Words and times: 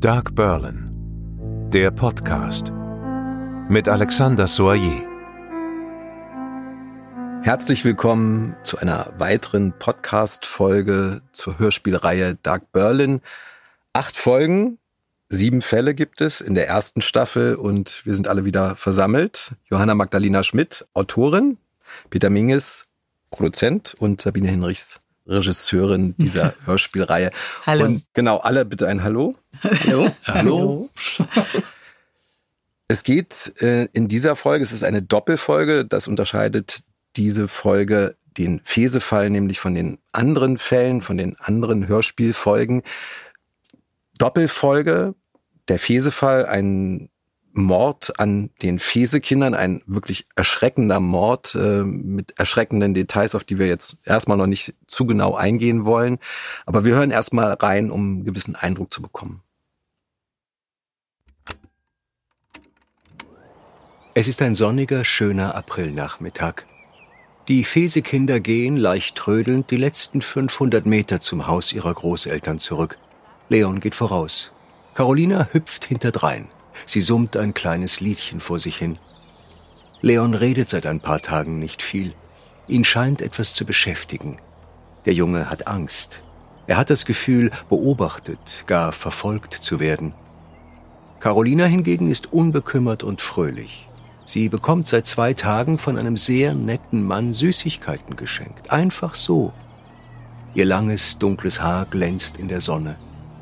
Dark 0.00 0.36
Berlin, 0.36 1.70
der 1.72 1.90
Podcast 1.90 2.72
mit 3.68 3.88
Alexander 3.88 4.46
Soyer. 4.46 5.02
Herzlich 7.42 7.84
willkommen 7.84 8.54
zu 8.62 8.78
einer 8.78 9.12
weiteren 9.18 9.76
Podcast-Folge 9.76 11.22
zur 11.32 11.58
Hörspielreihe 11.58 12.36
Dark 12.44 12.70
Berlin. 12.70 13.22
Acht 13.92 14.16
Folgen, 14.16 14.78
sieben 15.28 15.62
Fälle 15.62 15.96
gibt 15.96 16.20
es 16.20 16.40
in 16.40 16.54
der 16.54 16.68
ersten 16.68 17.02
Staffel 17.02 17.56
und 17.56 18.06
wir 18.06 18.14
sind 18.14 18.28
alle 18.28 18.44
wieder 18.44 18.76
versammelt. 18.76 19.56
Johanna 19.68 19.96
Magdalena 19.96 20.44
Schmidt, 20.44 20.86
Autorin, 20.94 21.58
Peter 22.08 22.30
Minges, 22.30 22.86
Produzent 23.32 23.96
und 23.98 24.20
Sabine 24.20 24.46
Hinrichs, 24.46 25.00
Regisseurin 25.28 26.14
dieser 26.16 26.54
Hörspielreihe. 26.64 27.30
Hallo. 27.66 27.84
Und 27.84 28.04
genau, 28.14 28.38
alle 28.38 28.64
bitte 28.64 28.88
ein 28.88 29.02
Hallo. 29.04 29.36
Hallo. 29.62 30.10
Hallo. 30.26 30.90
Es 32.90 33.02
geht 33.02 33.52
äh, 33.60 33.86
in 33.92 34.08
dieser 34.08 34.34
Folge, 34.34 34.64
es 34.64 34.72
ist 34.72 34.82
eine 34.82 35.02
Doppelfolge, 35.02 35.84
das 35.84 36.08
unterscheidet 36.08 36.84
diese 37.16 37.46
Folge 37.46 38.16
den 38.38 38.60
Fesefall 38.64 39.28
nämlich 39.28 39.60
von 39.60 39.74
den 39.74 39.98
anderen 40.12 40.56
Fällen, 40.56 41.02
von 41.02 41.18
den 41.18 41.36
anderen 41.38 41.86
Hörspielfolgen. 41.86 42.82
Doppelfolge, 44.16 45.14
der 45.68 45.78
Fesefall, 45.78 46.46
ein 46.46 47.10
Mord 47.58 48.18
an 48.18 48.50
den 48.62 48.78
Fesekindern, 48.78 49.54
ein 49.54 49.82
wirklich 49.86 50.26
erschreckender 50.36 51.00
Mord 51.00 51.54
äh, 51.54 51.84
mit 51.84 52.38
erschreckenden 52.38 52.94
Details, 52.94 53.34
auf 53.34 53.44
die 53.44 53.58
wir 53.58 53.66
jetzt 53.66 53.98
erstmal 54.04 54.36
noch 54.36 54.46
nicht 54.46 54.74
zu 54.86 55.06
genau 55.06 55.34
eingehen 55.34 55.84
wollen. 55.84 56.18
Aber 56.66 56.84
wir 56.84 56.94
hören 56.94 57.10
erstmal 57.10 57.52
rein, 57.52 57.90
um 57.90 58.00
einen 58.00 58.24
gewissen 58.24 58.56
Eindruck 58.56 58.92
zu 58.92 59.02
bekommen. 59.02 59.42
Es 64.14 64.26
ist 64.26 64.42
ein 64.42 64.54
sonniger, 64.54 65.04
schöner 65.04 65.54
Aprilnachmittag. 65.54 66.64
Die 67.46 67.64
Fesekinder 67.64 68.40
gehen, 68.40 68.76
leicht 68.76 69.16
trödelnd, 69.16 69.70
die 69.70 69.76
letzten 69.76 70.22
500 70.22 70.84
Meter 70.86 71.20
zum 71.20 71.46
Haus 71.46 71.72
ihrer 71.72 71.94
Großeltern 71.94 72.58
zurück. 72.58 72.98
Leon 73.48 73.80
geht 73.80 73.94
voraus. 73.94 74.52
Carolina 74.94 75.48
hüpft 75.52 75.84
hinterdrein. 75.84 76.48
Sie 76.86 77.00
summt 77.00 77.36
ein 77.36 77.54
kleines 77.54 78.00
Liedchen 78.00 78.40
vor 78.40 78.58
sich 78.58 78.76
hin. 78.76 78.98
Leon 80.00 80.34
redet 80.34 80.68
seit 80.68 80.86
ein 80.86 81.00
paar 81.00 81.20
Tagen 81.20 81.58
nicht 81.58 81.82
viel. 81.82 82.14
Ihn 82.68 82.84
scheint 82.84 83.22
etwas 83.22 83.54
zu 83.54 83.64
beschäftigen. 83.64 84.38
Der 85.06 85.14
Junge 85.14 85.50
hat 85.50 85.66
Angst. 85.66 86.22
Er 86.66 86.76
hat 86.76 86.90
das 86.90 87.06
Gefühl, 87.06 87.50
beobachtet, 87.68 88.64
gar 88.66 88.92
verfolgt 88.92 89.54
zu 89.54 89.80
werden. 89.80 90.12
Carolina 91.18 91.64
hingegen 91.64 92.10
ist 92.10 92.32
unbekümmert 92.32 93.02
und 93.02 93.20
fröhlich. 93.20 93.88
Sie 94.26 94.50
bekommt 94.50 94.86
seit 94.86 95.06
zwei 95.06 95.32
Tagen 95.32 95.78
von 95.78 95.96
einem 95.96 96.18
sehr 96.18 96.54
netten 96.54 97.02
Mann 97.02 97.32
Süßigkeiten 97.32 98.14
geschenkt. 98.16 98.70
Einfach 98.70 99.14
so. 99.14 99.54
Ihr 100.54 100.66
langes, 100.66 101.18
dunkles 101.18 101.62
Haar 101.62 101.86
glänzt 101.86 102.38
in 102.38 102.48
der 102.48 102.60
Sonne. 102.60 102.96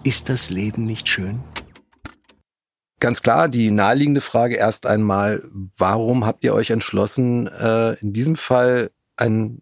Ist 0.05 0.29
das 0.29 0.49
Leben 0.49 0.87
nicht 0.87 1.09
schön? 1.09 1.41
Ganz 2.99 3.23
klar, 3.23 3.49
die 3.49 3.71
naheliegende 3.71 4.23
Frage 4.23 4.57
erst 4.57 4.87
einmal, 4.87 5.43
warum 5.77 6.25
habt 6.25 6.45
ihr 6.45 6.55
euch 6.55 6.71
entschlossen, 6.71 7.47
äh, 7.47 7.95
in 8.01 8.13
diesem 8.13 8.37
Fall 8.37 8.91
eine 9.17 9.59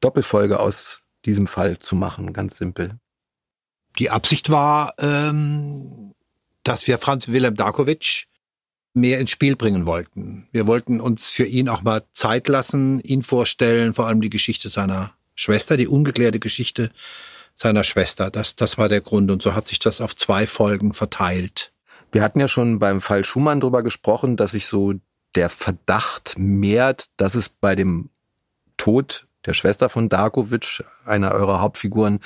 Doppelfolge 0.00 0.60
aus 0.60 1.02
diesem 1.24 1.48
Fall 1.48 1.78
zu 1.78 1.96
machen? 1.96 2.32
Ganz 2.32 2.56
simpel. 2.56 2.98
Die 3.98 4.10
Absicht 4.10 4.50
war, 4.50 4.94
ähm, 4.98 6.14
dass 6.62 6.86
wir 6.86 6.98
Franz 6.98 7.28
Wilhelm 7.28 7.56
Darkovic 7.56 8.26
mehr 8.92 9.18
ins 9.18 9.30
Spiel 9.30 9.56
bringen 9.56 9.84
wollten. 9.84 10.48
Wir 10.52 10.66
wollten 10.66 11.00
uns 11.00 11.28
für 11.28 11.44
ihn 11.44 11.68
auch 11.68 11.82
mal 11.82 12.02
Zeit 12.12 12.48
lassen, 12.48 13.00
ihn 13.00 13.22
vorstellen, 13.22 13.94
vor 13.94 14.06
allem 14.06 14.20
die 14.20 14.30
Geschichte 14.30 14.70
seiner 14.70 15.12
Schwester, 15.34 15.76
die 15.76 15.88
ungeklärte 15.88 16.38
Geschichte 16.38 16.90
seiner 17.54 17.84
Schwester. 17.84 18.30
Das, 18.30 18.56
das 18.56 18.78
war 18.78 18.88
der 18.88 19.00
Grund 19.00 19.30
und 19.30 19.42
so 19.42 19.54
hat 19.54 19.66
sich 19.66 19.78
das 19.78 20.00
auf 20.00 20.14
zwei 20.16 20.46
Folgen 20.46 20.94
verteilt. 20.94 21.72
Wir 22.12 22.22
hatten 22.22 22.40
ja 22.40 22.48
schon 22.48 22.78
beim 22.78 23.00
Fall 23.00 23.24
Schumann 23.24 23.60
drüber 23.60 23.82
gesprochen, 23.82 24.36
dass 24.36 24.52
sich 24.52 24.66
so 24.66 24.94
der 25.34 25.50
Verdacht 25.50 26.34
mehrt, 26.38 27.06
dass 27.18 27.34
es 27.34 27.48
bei 27.48 27.74
dem 27.74 28.10
Tod 28.76 29.26
der 29.44 29.54
Schwester 29.54 29.88
von 29.88 30.08
Darkovic, 30.08 30.84
einer 31.04 31.32
eurer 31.32 31.60
Hauptfiguren, 31.60 32.20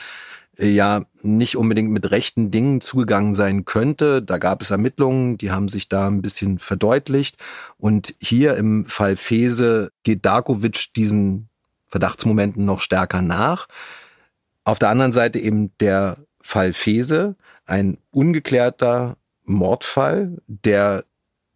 ja 0.59 1.05
nicht 1.23 1.57
unbedingt 1.57 1.91
mit 1.91 2.11
rechten 2.11 2.51
Dingen 2.51 2.81
zugegangen 2.81 3.35
sein 3.35 3.65
könnte. 3.65 4.23
Da 4.23 4.39
gab 4.39 4.63
es 4.63 4.71
Ermittlungen, 4.71 5.39
die 5.39 5.51
haben 5.51 5.69
sich 5.69 5.89
da 5.89 6.07
ein 6.07 6.23
bisschen 6.23 6.59
verdeutlicht. 6.59 7.37
Und 7.77 8.15
hier 8.21 8.57
im 8.57 8.87
Fall 8.87 9.17
Fese 9.17 9.93
geht 10.03 10.25
Darkovic 10.27 10.93
diesen 10.95 11.49
Verdachtsmomenten 11.87 12.65
noch 12.65 12.81
stärker 12.81 13.23
nach. 13.23 13.67
Auf 14.65 14.79
der 14.79 14.91
anderen 14.91 15.13
Seite 15.13 15.39
eben 15.39 15.77
der 15.79 16.19
Fall 16.41 16.73
Fese, 16.73 17.37
ein 17.67 17.99
ungeklärter 18.11 19.17
Mordfall, 19.53 20.39
der 20.47 21.05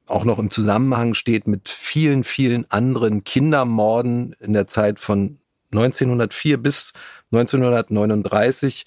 auch 0.07 0.25
noch 0.25 0.39
im 0.39 0.51
Zusammenhang 0.51 1.15
steht 1.15 1.47
mit 1.47 1.69
vielen, 1.69 2.25
vielen 2.25 2.71
anderen 2.71 3.25
Kindermorden 3.25 4.35
in 4.41 4.53
der 4.53 4.67
Zeit 4.67 5.01
von 5.01 5.39
1904 5.73 6.59
bis 6.59 6.93
1939. 7.33 8.87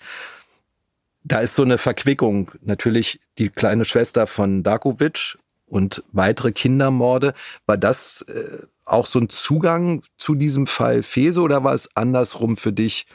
Da 1.23 1.39
ist 1.39 1.55
so 1.55 1.63
eine 1.63 1.77
Verquickung. 1.77 2.51
Natürlich 2.61 3.19
die 3.37 3.49
kleine 3.49 3.83
Schwester 3.83 4.27
von 4.27 4.63
Darkovic 4.63 5.37
und 5.65 6.03
weitere 6.11 6.51
Kindermorde. 6.51 7.33
War 7.65 7.77
das 7.77 8.21
äh, 8.29 8.59
auch 8.85 9.05
so 9.05 9.19
ein 9.19 9.29
Zugang 9.29 10.03
zu 10.17 10.35
diesem 10.35 10.67
Fall 10.67 11.03
Fese 11.03 11.41
oder 11.41 11.63
war 11.63 11.73
es 11.73 11.89
andersrum 11.95 12.55
für 12.55 12.71
dich, 12.71 13.05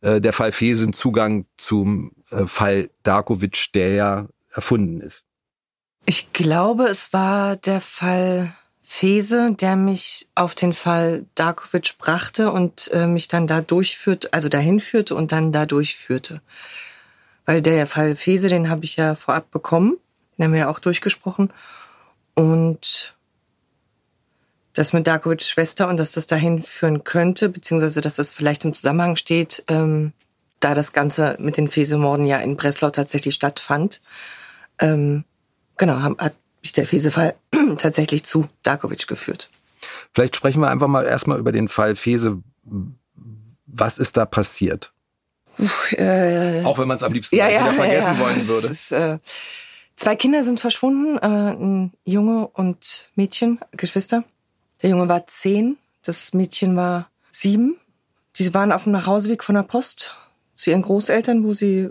äh, 0.00 0.20
der 0.20 0.32
Fall 0.32 0.52
Fese 0.52 0.86
ein 0.86 0.92
Zugang 0.92 1.44
zum 1.58 2.12
äh, 2.30 2.46
Fall 2.46 2.90
Darkovic, 3.02 3.72
der 3.74 3.92
ja 3.92 4.28
erfunden 4.52 5.00
ist? 5.00 5.26
Ich 6.10 6.32
glaube, 6.32 6.86
es 6.86 7.12
war 7.12 7.54
der 7.54 7.80
Fall 7.80 8.52
Fese, 8.82 9.52
der 9.52 9.76
mich 9.76 10.28
auf 10.34 10.56
den 10.56 10.72
Fall 10.72 11.24
Darkovic 11.36 11.98
brachte 11.98 12.50
und 12.50 12.90
äh, 12.92 13.06
mich 13.06 13.28
dann 13.28 13.46
da 13.46 13.60
durchführte, 13.60 14.32
also 14.32 14.48
dahin 14.48 14.80
führte 14.80 15.14
und 15.14 15.30
dann 15.30 15.52
da 15.52 15.66
durchführte. 15.66 16.40
Weil 17.46 17.62
der 17.62 17.86
Fall 17.86 18.16
Fese, 18.16 18.48
den 18.48 18.70
habe 18.70 18.84
ich 18.84 18.96
ja 18.96 19.14
vorab 19.14 19.52
bekommen, 19.52 19.98
den 20.36 20.46
haben 20.46 20.52
wir 20.52 20.58
ja 20.58 20.68
auch 20.68 20.80
durchgesprochen. 20.80 21.52
Und 22.34 23.14
das 24.72 24.92
mit 24.92 25.06
Darkovics 25.06 25.48
Schwester 25.48 25.86
und 25.86 25.96
dass 25.96 26.10
das 26.10 26.26
dahin 26.26 26.64
führen 26.64 27.04
könnte, 27.04 27.48
beziehungsweise 27.50 28.00
dass 28.00 28.16
das 28.16 28.32
vielleicht 28.32 28.64
im 28.64 28.74
Zusammenhang 28.74 29.14
steht, 29.14 29.62
ähm, 29.68 30.12
da 30.58 30.74
das 30.74 30.92
Ganze 30.92 31.36
mit 31.38 31.56
den 31.56 31.68
Fesemorden 31.68 32.26
ja 32.26 32.38
in 32.38 32.56
Breslau 32.56 32.90
tatsächlich 32.90 33.36
stattfand. 33.36 34.00
Ähm, 34.80 35.24
genau, 35.80 36.00
hat 36.00 36.36
mich 36.62 36.72
der 36.72 36.86
Fese-Fall 36.86 37.34
tatsächlich 37.78 38.24
zu 38.24 38.46
Darkovic 38.62 39.08
geführt. 39.08 39.50
Vielleicht 40.12 40.36
sprechen 40.36 40.60
wir 40.60 40.70
einfach 40.70 40.86
mal 40.86 41.04
erstmal 41.04 41.38
über 41.38 41.50
den 41.50 41.68
Fall 41.68 41.96
Fese. 41.96 42.42
Was 43.66 43.98
ist 43.98 44.16
da 44.16 44.26
passiert? 44.26 44.92
Uff, 45.58 45.92
äh, 45.92 46.62
Auch 46.64 46.78
wenn 46.78 46.86
man 46.86 46.96
es 46.96 47.02
am 47.02 47.12
liebsten 47.12 47.36
ja, 47.36 47.48
wieder 47.48 47.56
ja, 47.56 47.72
vergessen 47.72 48.14
ja, 48.14 48.20
wollen 48.20 48.48
würde. 48.48 48.66
Ist, 48.68 48.92
äh, 48.92 49.18
zwei 49.96 50.16
Kinder 50.16 50.44
sind 50.44 50.60
verschwunden, 50.60 51.18
äh, 51.18 51.52
ein 51.52 51.92
Junge 52.04 52.46
und 52.48 53.08
Mädchen, 53.14 53.58
Geschwister. 53.72 54.24
Der 54.82 54.90
Junge 54.90 55.08
war 55.08 55.26
zehn, 55.26 55.76
das 56.02 56.32
Mädchen 56.32 56.76
war 56.76 57.10
sieben. 57.32 57.78
Die 58.36 58.54
waren 58.54 58.72
auf 58.72 58.84
dem 58.84 58.92
Nachhauseweg 58.92 59.42
von 59.42 59.54
der 59.54 59.62
Post 59.62 60.16
zu 60.54 60.70
ihren 60.70 60.82
Großeltern, 60.82 61.44
wo 61.44 61.52
sie 61.52 61.88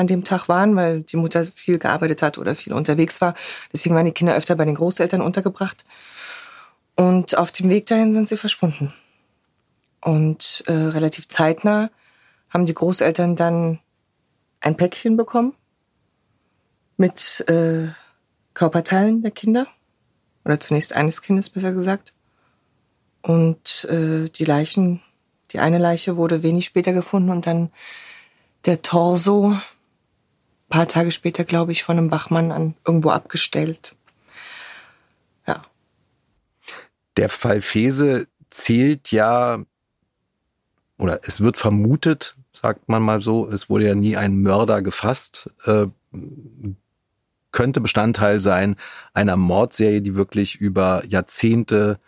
an 0.00 0.06
dem 0.06 0.24
Tag 0.24 0.48
waren, 0.48 0.74
weil 0.74 1.02
die 1.02 1.16
Mutter 1.16 1.44
viel 1.44 1.78
gearbeitet 1.78 2.22
hat 2.22 2.38
oder 2.38 2.54
viel 2.54 2.72
unterwegs 2.72 3.20
war. 3.20 3.34
Deswegen 3.72 3.94
waren 3.94 4.06
die 4.06 4.12
Kinder 4.12 4.34
öfter 4.34 4.56
bei 4.56 4.64
den 4.64 4.74
Großeltern 4.74 5.20
untergebracht. 5.20 5.84
Und 6.96 7.36
auf 7.38 7.52
dem 7.52 7.70
Weg 7.70 7.86
dahin 7.86 8.12
sind 8.12 8.26
sie 8.26 8.36
verschwunden. 8.36 8.92
Und 10.00 10.64
äh, 10.66 10.72
relativ 10.72 11.28
zeitnah 11.28 11.90
haben 12.48 12.66
die 12.66 12.74
Großeltern 12.74 13.36
dann 13.36 13.78
ein 14.60 14.76
Päckchen 14.76 15.16
bekommen 15.16 15.54
mit 16.96 17.44
äh, 17.48 17.88
Körperteilen 18.54 19.22
der 19.22 19.30
Kinder. 19.30 19.66
Oder 20.44 20.58
zunächst 20.58 20.96
eines 20.96 21.22
Kindes, 21.22 21.50
besser 21.50 21.72
gesagt. 21.72 22.14
Und 23.22 23.84
äh, 23.90 24.30
die 24.30 24.44
Leichen, 24.44 25.02
die 25.50 25.58
eine 25.58 25.78
Leiche 25.78 26.16
wurde 26.16 26.42
wenig 26.42 26.64
später 26.64 26.94
gefunden 26.94 27.30
und 27.30 27.46
dann 27.46 27.70
der 28.66 28.82
Torso 28.82 29.56
paar 30.70 30.88
Tage 30.88 31.10
später, 31.10 31.44
glaube 31.44 31.72
ich, 31.72 31.82
von 31.82 31.98
einem 31.98 32.10
Wachmann 32.10 32.52
an 32.52 32.74
irgendwo 32.86 33.10
abgestellt. 33.10 33.94
Ja. 35.46 35.62
Der 37.18 37.28
Fall 37.28 37.60
Fese 37.60 38.26
zählt 38.48 39.10
ja, 39.10 39.62
oder 40.96 41.20
es 41.24 41.40
wird 41.40 41.58
vermutet, 41.58 42.36
sagt 42.52 42.88
man 42.88 43.02
mal 43.02 43.20
so, 43.20 43.48
es 43.48 43.68
wurde 43.68 43.86
ja 43.86 43.94
nie 43.94 44.16
ein 44.16 44.40
Mörder 44.40 44.80
gefasst. 44.80 45.50
Äh, 45.66 45.86
könnte 47.52 47.80
Bestandteil 47.80 48.40
sein 48.40 48.76
einer 49.12 49.36
Mordserie, 49.36 50.02
die 50.02 50.14
wirklich 50.14 50.56
über 50.56 51.02
Jahrzehnte 51.06 51.98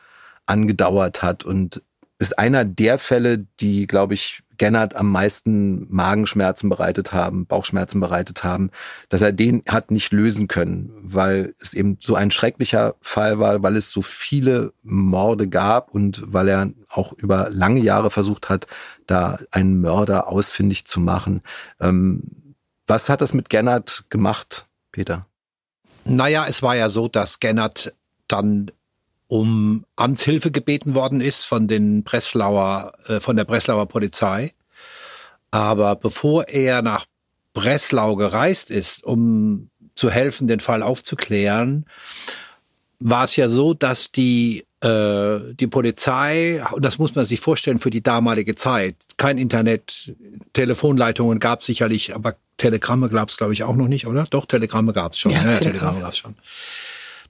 angedauert 0.47 1.23
hat 1.23 1.45
und 1.45 1.83
ist 2.19 2.39
einer 2.39 2.65
der 2.65 2.99
Fälle, 2.99 3.47
die, 3.61 3.87
glaube 3.87 4.15
ich, 4.15 4.43
Gennard 4.63 4.95
am 4.95 5.11
meisten 5.11 5.93
Magenschmerzen 5.93 6.69
bereitet 6.69 7.13
haben, 7.13 7.47
Bauchschmerzen 7.47 7.99
bereitet 7.99 8.45
haben, 8.45 8.71
dass 9.09 9.21
er 9.21 9.33
den 9.33 9.65
hat 9.69 9.91
nicht 9.91 10.13
lösen 10.13 10.47
können, 10.47 10.93
weil 11.03 11.57
es 11.59 11.75
eben 11.75 11.99
so 12.01 12.15
ein 12.15 12.31
schrecklicher 12.31 12.95
Fall 13.01 13.41
war, 13.41 13.65
weil 13.65 13.77
es 13.77 13.91
so 13.91 14.03
viele 14.03 14.73
Morde 14.85 15.49
gab 15.49 15.93
und 15.93 16.23
weil 16.33 16.47
er 16.47 16.71
auch 16.91 17.13
über 17.15 17.49
lange 17.51 17.81
Jahre 17.81 18.13
versucht 18.13 18.51
hat, 18.51 18.69
da 19.09 19.41
einen 19.51 19.81
Mörder 19.81 20.29
ausfindig 20.29 20.85
zu 20.85 21.01
machen. 21.01 21.43
Ähm, 21.81 22.55
was 22.87 23.09
hat 23.09 23.21
das 23.21 23.35
mit 23.35 23.49
Gennard 23.49 24.05
gemacht, 24.11 24.69
Peter? 24.93 25.27
Naja, 26.05 26.47
es 26.49 26.63
war 26.63 26.77
ja 26.77 26.89
so, 26.89 27.09
dass 27.09 27.41
Gennard 27.41 27.95
dann 28.29 28.71
um 29.33 29.87
Amtshilfe 29.97 30.51
gebeten 30.51 30.95
worden 30.95 31.23
ist 31.23 31.47
von 31.47 31.67
den 31.67 32.03
Breslauer, 32.03 32.93
äh, 33.07 33.19
von 33.19 33.35
der 33.35 33.47
Breslauer 33.47 33.87
Polizei. 33.87 34.53
Aber 35.51 35.97
bevor 35.97 36.49
er 36.49 36.83
nach 36.83 37.07
Breslau 37.55 38.17
gereist 38.17 38.71
ist, 38.71 39.03
um 39.03 39.71
zu 39.95 40.11
helfen, 40.11 40.49
den 40.49 40.61
Fall 40.61 40.83
aufzuklären, 40.83 41.87
war 43.01 43.25
es 43.25 43.35
ja 43.37 43.49
so, 43.49 43.73
dass 43.73 44.13
die 44.13 44.67
äh, 44.83 45.55
die 45.55 45.67
Polizei, 45.67 46.63
und 46.73 46.85
das 46.85 46.99
muss 46.99 47.15
man 47.15 47.25
sich 47.25 47.41
vorstellen 47.41 47.79
für 47.79 47.89
die 47.89 48.03
damalige 48.03 48.55
Zeit, 48.55 48.97
kein 49.17 49.39
Internet, 49.39 50.15
Telefonleitungen 50.53 51.39
gab 51.39 51.63
sicherlich, 51.63 52.15
aber 52.15 52.35
Telegramme 52.59 53.09
gab 53.09 53.31
es, 53.31 53.39
glaube 53.39 53.55
ich, 53.55 53.63
auch 53.63 53.77
noch 53.77 53.89
nicht, 53.89 54.07
oder? 54.07 54.27
Doch, 54.29 54.45
Telegramme 54.45 54.93
gab 54.93 55.13
es 55.13 55.21
schon. 55.21 55.33
Ja, 55.33 55.39
ja 55.39 55.43
Telegramme, 55.57 55.71
Telegramme 55.73 56.01
gab 56.01 56.13
es 56.13 56.19
schon. 56.19 56.35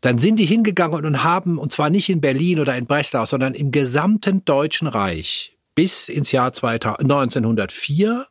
Dann 0.03 0.19
sind 0.19 0.39
die 0.39 0.45
hingegangen 0.45 1.07
und 1.07 1.25
haben, 1.25 1.59
und 1.59 1.73
zwar 1.73 1.89
nicht 1.89 2.11
in 2.11 2.21
Berlin 2.21 2.61
oder 2.61 2.77
in 2.77 2.85
Breslau, 2.85 3.25
sondern 3.25 3.55
im 3.55 3.71
gesamten 3.71 4.45
Deutschen 4.45 4.89
Reich 4.89 5.57
bis 5.75 6.11
ins 6.11 6.33
Jahr 6.33 6.53
2000, 6.53 7.01
1904 7.01 8.27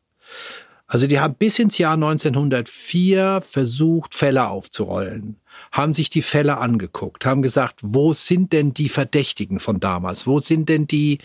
also 0.91 1.07
die 1.07 1.21
haben 1.21 1.35
bis 1.35 1.57
ins 1.57 1.77
Jahr 1.77 1.93
1904 1.93 3.41
versucht, 3.47 4.13
Fälle 4.13 4.49
aufzurollen, 4.49 5.39
haben 5.71 5.93
sich 5.93 6.09
die 6.09 6.21
Fälle 6.21 6.57
angeguckt, 6.57 7.25
haben 7.25 7.41
gesagt, 7.41 7.79
wo 7.81 8.11
sind 8.11 8.51
denn 8.51 8.73
die 8.73 8.89
Verdächtigen 8.89 9.61
von 9.61 9.79
damals? 9.79 10.27
Wo 10.27 10.41
sind 10.41 10.67
denn 10.67 10.87
die 10.87 11.19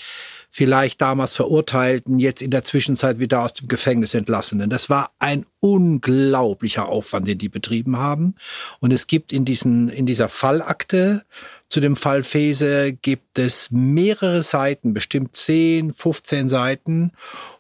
vielleicht 0.57 1.03
damals 1.03 1.35
Verurteilten, 1.35 2.19
jetzt 2.19 2.41
in 2.41 2.51
der 2.51 2.65
Zwischenzeit 2.65 3.19
wieder 3.19 3.43
aus 3.43 3.53
dem 3.53 3.69
Gefängnis 3.69 4.15
entlassenen? 4.15 4.71
Das 4.71 4.89
war 4.89 5.11
ein 5.19 5.45
unglaublicher 5.61 6.89
Aufwand, 6.89 7.29
den 7.29 7.37
die 7.37 7.51
betrieben 7.51 7.99
haben. 7.99 8.37
Und 8.81 8.91
es 8.91 9.07
gibt 9.07 9.35
in 9.35 9.45
diesen, 9.45 9.91
in 9.91 10.07
dieser 10.07 10.31
Fallakte 10.31 11.27
zu 11.69 11.81
dem 11.81 11.95
Fall 11.95 12.25
Fese 12.25 12.95
gibt 12.95 13.39
es 13.39 13.71
mehrere 13.71 14.43
Seiten, 14.43 14.95
bestimmt 14.95 15.37
10, 15.37 15.93
15 15.93 16.49
Seiten, 16.49 17.13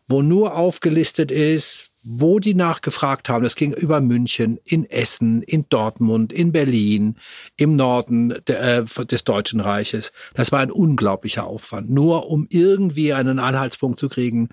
wo 0.07 0.23
nur 0.23 0.57
aufgelistet 0.57 1.31
ist, 1.31 1.91
wo 2.09 2.39
die 2.39 2.55
nachgefragt 2.55 3.29
haben. 3.29 3.43
Das 3.43 3.57
ging 3.57 3.73
über 3.73 4.01
München, 4.01 4.61
in 4.65 4.89
Essen, 4.89 5.43
in 5.43 5.67
Dortmund, 5.69 6.33
in 6.33 6.53
Berlin, 6.53 7.17
im 7.57 7.75
Norden 7.75 8.35
de, 8.47 8.57
äh, 8.57 8.85
des 8.85 9.25
Deutschen 9.25 9.59
Reiches. 9.59 10.13
Das 10.35 10.53
war 10.53 10.61
ein 10.61 10.71
unglaublicher 10.71 11.45
Aufwand, 11.45 11.91
nur 11.91 12.31
um 12.31 12.47
irgendwie 12.49 13.13
einen 13.13 13.41
Anhaltspunkt 13.41 13.99
zu 13.99 14.09
kriegen, 14.09 14.51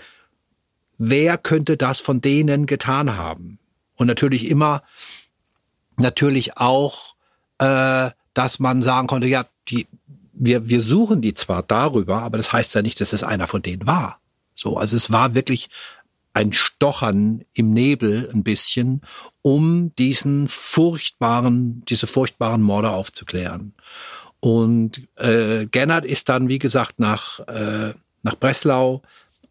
wer 0.98 1.38
könnte 1.38 1.78
das 1.78 2.00
von 2.00 2.22
denen 2.22 2.66
getan 2.66 3.18
haben. 3.18 3.60
Und 3.96 4.08
natürlich 4.08 4.50
immer, 4.50 4.82
natürlich 5.98 6.58
auch, 6.58 7.16
äh, 7.60 8.10
dass 8.34 8.60
man 8.60 8.82
sagen 8.82 9.06
konnte, 9.06 9.28
ja, 9.28 9.46
die, 9.68 9.88
wir, 10.34 10.68
wir 10.68 10.82
suchen 10.82 11.22
die 11.22 11.36
zwar 11.36 11.62
darüber, 11.62 12.24
aber 12.24 12.38
das 12.38 12.52
heißt 12.52 12.74
ja 12.74 12.82
nicht, 12.82 13.00
dass 13.00 13.14
es 13.14 13.24
einer 13.24 13.46
von 13.46 13.62
denen 13.62 13.86
war. 13.86 14.20
So, 14.56 14.78
also 14.78 14.98
es 14.98 15.12
war 15.12 15.36
wirklich 15.36 15.70
ein 16.33 16.51
Stochern 16.51 17.44
im 17.53 17.74
Nebel 17.74 18.30
ein 18.33 18.44
bisschen, 18.44 19.01
um 19.41 19.94
diesen 19.95 20.47
furchtbaren, 20.47 21.83
diese 21.88 22.07
furchtbaren 22.07 22.62
Morde 22.62 22.91
aufzuklären. 22.91 23.74
Und 24.39 25.07
äh, 25.15 25.68
Gennard 25.68 26.06
ist 26.06 26.27
dann, 26.30 26.50
wie 26.50 26.59
gesagt, 26.59 27.00
nach, 27.00 27.39
äh, 27.47 27.94
nach 28.24 28.35
Breslau 28.35 29.01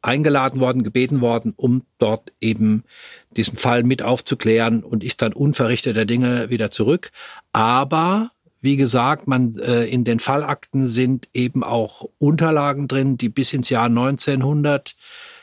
eingeladen 0.02 0.60
worden, 0.60 0.82
gebeten 0.82 1.20
worden, 1.20 1.54
um 1.56 1.82
dort 1.98 2.32
eben 2.40 2.82
diesen 3.36 3.56
Fall 3.56 3.84
mit 3.84 4.02
aufzuklären 4.02 4.82
und 4.82 5.04
ist 5.04 5.22
dann 5.22 5.32
unverrichteter 5.32 6.04
Dinge 6.04 6.50
wieder 6.50 6.70
zurück. 6.70 7.12
Aber 7.52 8.30
wie 8.60 8.76
gesagt, 8.76 9.28
man 9.28 9.58
äh, 9.58 9.84
in 9.84 10.04
den 10.04 10.20
Fallakten 10.20 10.86
sind 10.86 11.28
eben 11.32 11.62
auch 11.62 12.08
Unterlagen 12.18 12.88
drin, 12.88 13.16
die 13.16 13.28
bis 13.28 13.52
ins 13.52 13.70
Jahr 13.70 13.86
1900 13.86 14.94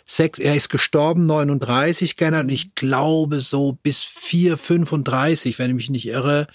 sechs, 0.10 0.40
er 0.40 0.56
ist 0.56 0.70
gestorben 0.70 1.26
39, 1.26 2.18
Gernot, 2.18 2.44
und 2.44 2.50
ich 2.50 2.76
glaube 2.76 3.40
so 3.40 3.74
bis 3.74 4.04
4, 4.04 4.58
35, 4.58 5.60
wenn 5.60 5.70
ich 5.70 5.76
mich 5.76 5.90
nicht 5.90 6.08
irre, 6.08 6.48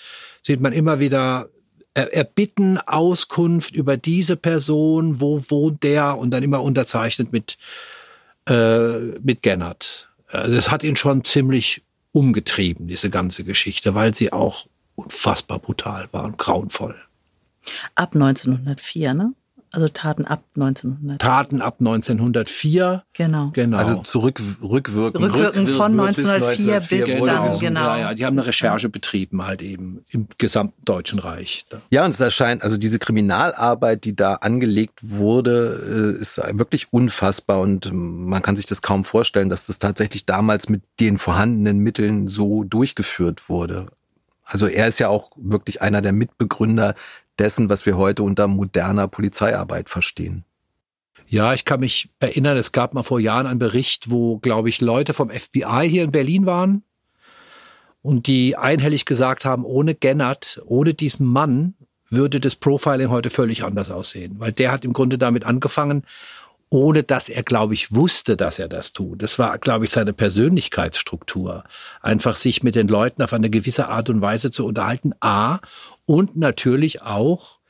sieht 0.43 0.61
man 0.61 0.73
immer 0.73 0.99
wieder 0.99 1.49
erbitten 1.95 2.79
Auskunft 2.79 3.75
über 3.75 3.97
diese 3.97 4.37
Person, 4.37 5.21
wo 5.21 5.41
wohnt 5.49 5.85
der 5.85 6.19
und 6.19 6.33
dann 6.33 6.43
immer 6.43 6.61
unterzeichnet 6.61 7.33
mit, 7.33 7.57
äh, 8.49 8.99
mit 9.21 9.43
Gennard. 9.43 10.09
Also 10.27 10.57
es 10.57 10.73
hat 10.73 10.83
ihn 10.83 10.97
schon 10.97 11.23
ziemlich 11.23 11.83
umgetrieben, 12.11 12.89
diese 12.89 13.11
ganze 13.11 13.45
Geschichte, 13.45 13.95
weil 13.95 14.13
sie 14.13 14.33
auch 14.33 14.67
unfassbar 14.97 15.61
brutal 15.61 16.09
war 16.11 16.25
und 16.25 16.37
grauenvoll. 16.37 16.97
Ab 17.95 18.15
1904, 18.15 19.15
ne? 19.15 19.35
Also 19.75 19.89
Taten 19.89 20.25
ab 20.25 20.45
1900. 20.55 21.21
Taten 21.21 21.61
ab 21.61 21.77
1904. 21.81 23.03
Genau. 23.13 23.51
genau. 23.53 23.77
Also 23.77 24.03
zurück 24.03 24.41
rückwirkend. 24.63 25.25
Rückwirkend 25.25 25.69
von 25.69 25.99
1904 25.99 26.79
bis, 26.79 26.89
bis 26.89 27.07
genau. 27.07 27.27
dann 27.27 27.59
genau. 27.59 27.81
Ja, 27.81 27.99
ja, 27.99 28.15
die 28.15 28.25
haben 28.25 28.39
eine 28.39 28.47
Recherche 28.47 28.89
betrieben 28.89 29.45
halt 29.45 29.63
eben 29.63 30.05
im 30.11 30.29
gesamten 30.39 30.85
Deutschen 30.85 31.19
Reich. 31.19 31.65
Ja, 31.91 32.05
und 32.05 32.13
es 32.13 32.21
erscheint 32.21 32.63
also 32.63 32.77
diese 32.77 33.01
Kriminalarbeit, 33.01 34.05
die 34.05 34.15
da 34.15 34.35
angelegt 34.35 35.01
wurde, 35.03 36.15
äh, 36.17 36.21
ist 36.21 36.37
wirklich 36.53 36.93
unfassbar 36.93 37.59
und 37.59 37.91
man 37.93 38.43
kann 38.43 38.55
sich 38.55 38.67
das 38.67 38.81
kaum 38.81 39.03
vorstellen, 39.03 39.49
dass 39.49 39.67
das 39.67 39.81
tatsächlich 39.81 40.25
damals 40.25 40.69
mit 40.69 40.83
den 41.01 41.19
vorhandenen 41.19 41.79
Mitteln 41.79 42.29
so 42.29 42.63
durchgeführt 42.63 43.49
wurde. 43.49 43.87
Also 44.45 44.67
er 44.67 44.89
ist 44.89 45.01
ja 45.01 45.09
auch 45.09 45.31
wirklich 45.37 45.83
einer 45.83 46.03
der 46.03 46.13
Mitbegründer 46.13 46.95
dessen, 47.39 47.69
was 47.71 47.87
wir 47.87 47.97
heute 47.97 48.23
unter 48.23 48.49
moderner 48.49 49.09
Polizeiarbeit 49.09 49.89
verstehen. 49.89 50.45
Ja, 51.27 51.55
ich 51.55 51.65
kann 51.65 51.81
mich 51.81 52.11
erinnern, 52.21 52.57
es 52.57 52.73
gab 52.73 52.95
mal 52.95 53.03
vor 53.03 53.19
Jahren 53.19 53.47
einen 53.47 53.59
Bericht, 53.59 54.11
wo, 54.11 54.39
glaube 54.39 54.69
ich, 54.69 54.81
Leute 54.81 55.15
vom 55.15 55.31
FBI 55.31 55.89
hier 55.89 56.05
in 56.05 56.13
Berlin 56.13 56.47
waren 56.47 56.83
und 58.03 58.27
die 58.27 58.57
einhellig 58.57 59.07
gesagt 59.07 59.45
haben, 59.45 59.65
ohne 59.65 59.95
Gennert, 59.95 60.61
ohne 60.67 60.93
diesen 60.93 61.27
Mann 61.27 61.75
würde 62.11 62.41
das 62.41 62.57
Profiling 62.57 63.09
heute 63.09 63.31
völlig 63.31 63.65
anders 63.65 63.91
aussehen, 63.91 64.37
weil 64.39 64.53
der 64.53 64.71
hat 64.71 64.85
im 64.85 64.93
Grunde 64.93 65.17
damit 65.17 65.45
angefangen 65.45 66.05
ohne 66.75 67.05
dass 67.05 67.29
er, 67.29 67.45
glaube 67.45 67.73
ich, 67.73 67.95
wusste, 67.95 68.37
dass 68.37 68.59
er 68.59 68.67
das 68.67 68.93
tut. 68.93 69.23
Das 69.23 69.39
war, 69.39 69.57
glaube 69.59 69.85
ich, 69.85 69.93
seine 69.93 70.13
Persönlichkeitsstruktur. 70.13 71.63
Einfach 72.03 72.35
sich 72.35 72.65
mit 72.65 72.75
den 72.75 72.89
Leuten 72.89 73.23
auf 73.23 73.33
eine 73.33 73.49
gewisse 73.49 73.87
Art 73.87 74.11
und 74.11 74.21
Weise 74.21 74.51
zu 74.51 74.67
unterhalten. 74.67 75.13
A. 75.21 75.61
Und 76.05 76.37
natürlich 76.37 77.03
auch 77.03 77.61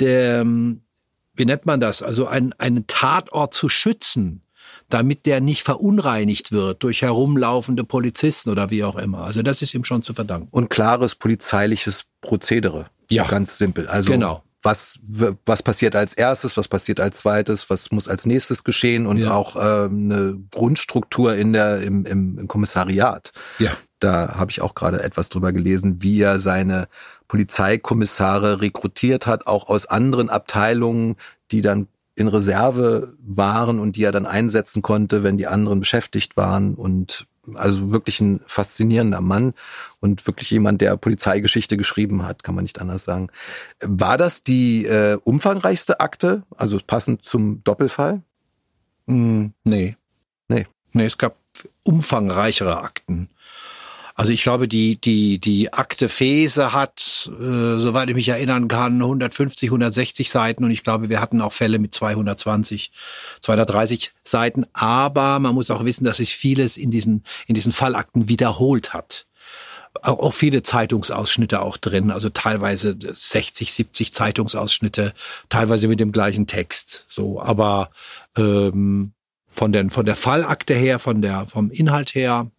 der, 0.00 0.44
wie 0.44 1.44
nennt 1.44 1.64
man 1.64 1.80
das? 1.80 2.02
Also 2.02 2.26
einen, 2.26 2.54
einen 2.54 2.88
Tatort 2.88 3.54
zu 3.54 3.68
schützen, 3.68 4.42
damit 4.88 5.24
der 5.24 5.38
nicht 5.38 5.62
verunreinigt 5.62 6.50
wird 6.50 6.82
durch 6.82 7.02
herumlaufende 7.02 7.84
Polizisten 7.84 8.50
oder 8.50 8.68
wie 8.70 8.82
auch 8.82 8.96
immer. 8.96 9.18
Also 9.22 9.42
das 9.42 9.62
ist 9.62 9.74
ihm 9.74 9.84
schon 9.84 10.02
zu 10.02 10.12
verdanken. 10.12 10.48
Und 10.50 10.70
klares 10.70 11.14
polizeiliches 11.14 12.06
Prozedere. 12.20 12.86
Ja. 13.10 13.28
Ganz 13.28 13.58
simpel. 13.58 13.86
Also 13.86 14.10
genau 14.10 14.42
was, 14.68 15.00
was 15.46 15.62
passiert 15.62 15.96
als 15.96 16.12
erstes, 16.12 16.58
was 16.58 16.68
passiert 16.68 17.00
als 17.00 17.18
zweites, 17.18 17.70
was 17.70 17.90
muss 17.90 18.06
als 18.06 18.26
nächstes 18.26 18.64
geschehen 18.64 19.06
und 19.06 19.16
ja. 19.16 19.32
auch 19.32 19.56
ähm, 19.56 20.10
eine 20.10 20.38
Grundstruktur 20.50 21.34
in 21.34 21.54
der, 21.54 21.80
im, 21.80 22.04
im, 22.04 22.36
im 22.36 22.48
Kommissariat. 22.48 23.32
Ja. 23.58 23.70
Da 23.98 24.34
habe 24.36 24.50
ich 24.50 24.60
auch 24.60 24.74
gerade 24.74 25.02
etwas 25.02 25.30
drüber 25.30 25.52
gelesen, 25.52 26.02
wie 26.02 26.20
er 26.20 26.38
seine 26.38 26.86
Polizeikommissare 27.28 28.60
rekrutiert 28.60 29.26
hat, 29.26 29.46
auch 29.46 29.70
aus 29.70 29.86
anderen 29.86 30.28
Abteilungen, 30.28 31.16
die 31.50 31.62
dann 31.62 31.88
in 32.14 32.28
Reserve 32.28 33.14
waren 33.20 33.78
und 33.78 33.96
die 33.96 34.04
er 34.04 34.12
dann 34.12 34.26
einsetzen 34.26 34.82
konnte, 34.82 35.22
wenn 35.22 35.38
die 35.38 35.46
anderen 35.46 35.80
beschäftigt 35.80 36.36
waren 36.36 36.74
und 36.74 37.26
also 37.54 37.92
wirklich 37.92 38.20
ein 38.20 38.40
faszinierender 38.46 39.20
Mann 39.20 39.54
und 40.00 40.26
wirklich 40.26 40.50
jemand, 40.50 40.80
der 40.80 40.96
Polizeigeschichte 40.96 41.76
geschrieben 41.76 42.26
hat, 42.26 42.42
kann 42.42 42.54
man 42.54 42.64
nicht 42.64 42.80
anders 42.80 43.04
sagen. 43.04 43.28
War 43.80 44.16
das 44.16 44.44
die 44.44 44.84
äh, 44.84 45.18
umfangreichste 45.24 46.00
Akte, 46.00 46.42
also 46.56 46.78
passend 46.86 47.24
zum 47.24 47.62
Doppelfall? 47.64 48.22
Mm, 49.06 49.46
nee. 49.64 49.96
Nee. 50.48 50.66
Nee, 50.92 51.06
es 51.06 51.18
gab 51.18 51.36
umfangreichere 51.84 52.80
Akten. 52.80 53.30
Also 54.18 54.32
ich 54.32 54.42
glaube, 54.42 54.66
die, 54.66 55.00
die, 55.00 55.38
die 55.38 55.72
Akte 55.72 56.08
Fese 56.08 56.72
hat, 56.72 57.30
äh, 57.40 57.78
soweit 57.78 58.10
ich 58.10 58.16
mich 58.16 58.28
erinnern 58.28 58.66
kann, 58.66 59.00
150, 59.00 59.68
160 59.68 60.28
Seiten 60.28 60.64
und 60.64 60.72
ich 60.72 60.82
glaube, 60.82 61.08
wir 61.08 61.20
hatten 61.20 61.40
auch 61.40 61.52
Fälle 61.52 61.78
mit 61.78 61.94
220, 61.94 62.90
230 63.40 64.10
Seiten. 64.24 64.66
Aber 64.72 65.38
man 65.38 65.54
muss 65.54 65.70
auch 65.70 65.84
wissen, 65.84 66.04
dass 66.04 66.16
sich 66.16 66.34
vieles 66.34 66.76
in 66.76 66.90
diesen, 66.90 67.22
in 67.46 67.54
diesen 67.54 67.70
Fallakten 67.70 68.28
wiederholt 68.28 68.92
hat. 68.92 69.28
Auch, 70.02 70.34
viele 70.34 70.64
Zeitungsausschnitte 70.64 71.62
auch 71.62 71.76
drin, 71.76 72.10
also 72.10 72.28
teilweise 72.28 72.98
60, 73.00 73.72
70 73.72 74.12
Zeitungsausschnitte, 74.12 75.12
teilweise 75.48 75.86
mit 75.86 76.00
dem 76.00 76.10
gleichen 76.10 76.48
Text. 76.48 77.04
So, 77.06 77.40
aber 77.40 77.90
ähm, 78.36 79.12
von, 79.46 79.70
den, 79.70 79.90
von 79.90 80.04
der 80.04 80.16
Fallakte 80.16 80.74
her, 80.74 80.98
von 80.98 81.22
der, 81.22 81.46
vom 81.46 81.70
Inhalt 81.70 82.16
her, 82.16 82.50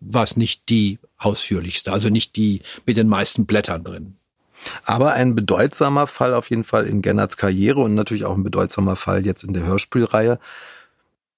war 0.00 0.24
es 0.24 0.36
nicht 0.36 0.68
die 0.68 0.98
ausführlichste, 1.18 1.92
also 1.92 2.08
nicht 2.08 2.36
die 2.36 2.62
mit 2.86 2.96
den 2.96 3.08
meisten 3.08 3.46
Blättern 3.46 3.84
drin. 3.84 4.16
Aber 4.84 5.12
ein 5.12 5.34
bedeutsamer 5.34 6.06
Fall 6.06 6.34
auf 6.34 6.50
jeden 6.50 6.64
Fall 6.64 6.86
in 6.86 7.02
Gennards 7.02 7.36
Karriere 7.36 7.80
und 7.80 7.94
natürlich 7.94 8.24
auch 8.24 8.34
ein 8.34 8.42
bedeutsamer 8.42 8.96
Fall 8.96 9.24
jetzt 9.24 9.44
in 9.44 9.54
der 9.54 9.64
Hörspielreihe. 9.64 10.38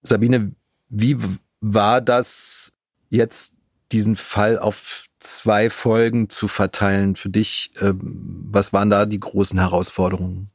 Sabine, 0.02 0.52
wie 0.88 1.16
war 1.61 2.00
das 2.00 2.73
jetzt, 3.11 3.54
diesen 3.92 4.16
Fall 4.16 4.59
auf 4.59 5.07
zwei 5.21 5.71
Folgen 5.71 6.31
zu 6.31 6.49
verteilen 6.49 7.14
für 7.14 7.28
dich? 7.28 7.73
Ähm, 7.81 8.49
was 8.50 8.73
waren 8.73 8.90
da 8.90 9.07
die 9.07 9.21
großen 9.21 9.59
Herausforderungen? 9.59 10.49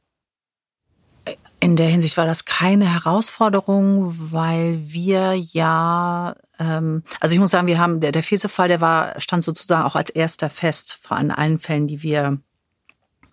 In 1.60 1.76
der 1.76 1.88
Hinsicht 1.88 2.16
war 2.16 2.26
das 2.26 2.44
keine 2.44 2.92
Herausforderung, 2.92 4.12
weil 4.32 4.78
wir 4.80 5.34
ja, 5.34 6.34
also 6.58 7.32
ich 7.32 7.38
muss 7.38 7.50
sagen, 7.50 7.66
wir 7.66 7.78
haben 7.78 8.00
der 8.00 8.12
der 8.12 8.22
Fesefall, 8.22 8.68
der 8.68 8.80
war 8.80 9.20
stand 9.20 9.44
sozusagen 9.44 9.84
auch 9.84 9.96
als 9.96 10.10
erster 10.10 10.50
fest 10.50 10.98
von 11.00 11.30
allen 11.30 11.58
Fällen, 11.58 11.86
die 11.86 12.02
wir 12.02 12.38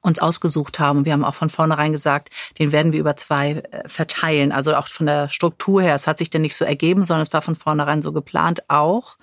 uns 0.02 0.20
ausgesucht 0.20 0.80
haben. 0.80 1.06
Wir 1.06 1.14
haben 1.14 1.26
auch 1.26 1.34
von 1.34 1.50
vornherein 1.50 1.92
gesagt, 1.92 2.30
den 2.60 2.72
werden 2.72 2.94
wir 2.94 3.00
über 3.00 3.16
zwei 3.16 3.64
äh, 3.72 3.90
verteilen. 3.90 4.52
Also 4.52 4.76
auch 4.76 4.88
von 4.88 5.08
der 5.08 5.30
Struktur 5.30 5.82
her. 5.82 5.96
Es 5.96 6.06
hat 6.06 6.20
sich 6.20 6.30
denn 6.30 6.44
nicht 6.44 6.56
so 6.56 6.64
ergeben, 6.64 7.02
sondern 7.02 7.24
es 7.24 7.34
war 7.34 7.42
von 7.42 7.56
vornherein 7.56 8.02
so 8.02 8.12
geplant 8.14 8.64
auch 8.70 9.18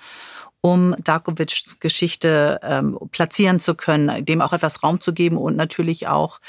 um 0.64 0.94
Darkovics 1.02 1.80
Geschichte 1.80 2.61
ähm, 2.62 2.97
platzieren 3.11 3.59
zu 3.59 3.75
können, 3.75 4.25
dem 4.25 4.40
auch 4.40 4.52
etwas 4.52 4.85
Raum 4.85 5.00
zu 5.00 5.12
geben 5.12 5.37
und 5.37 5.56
natürlich 5.56 6.06
auch 6.06 6.40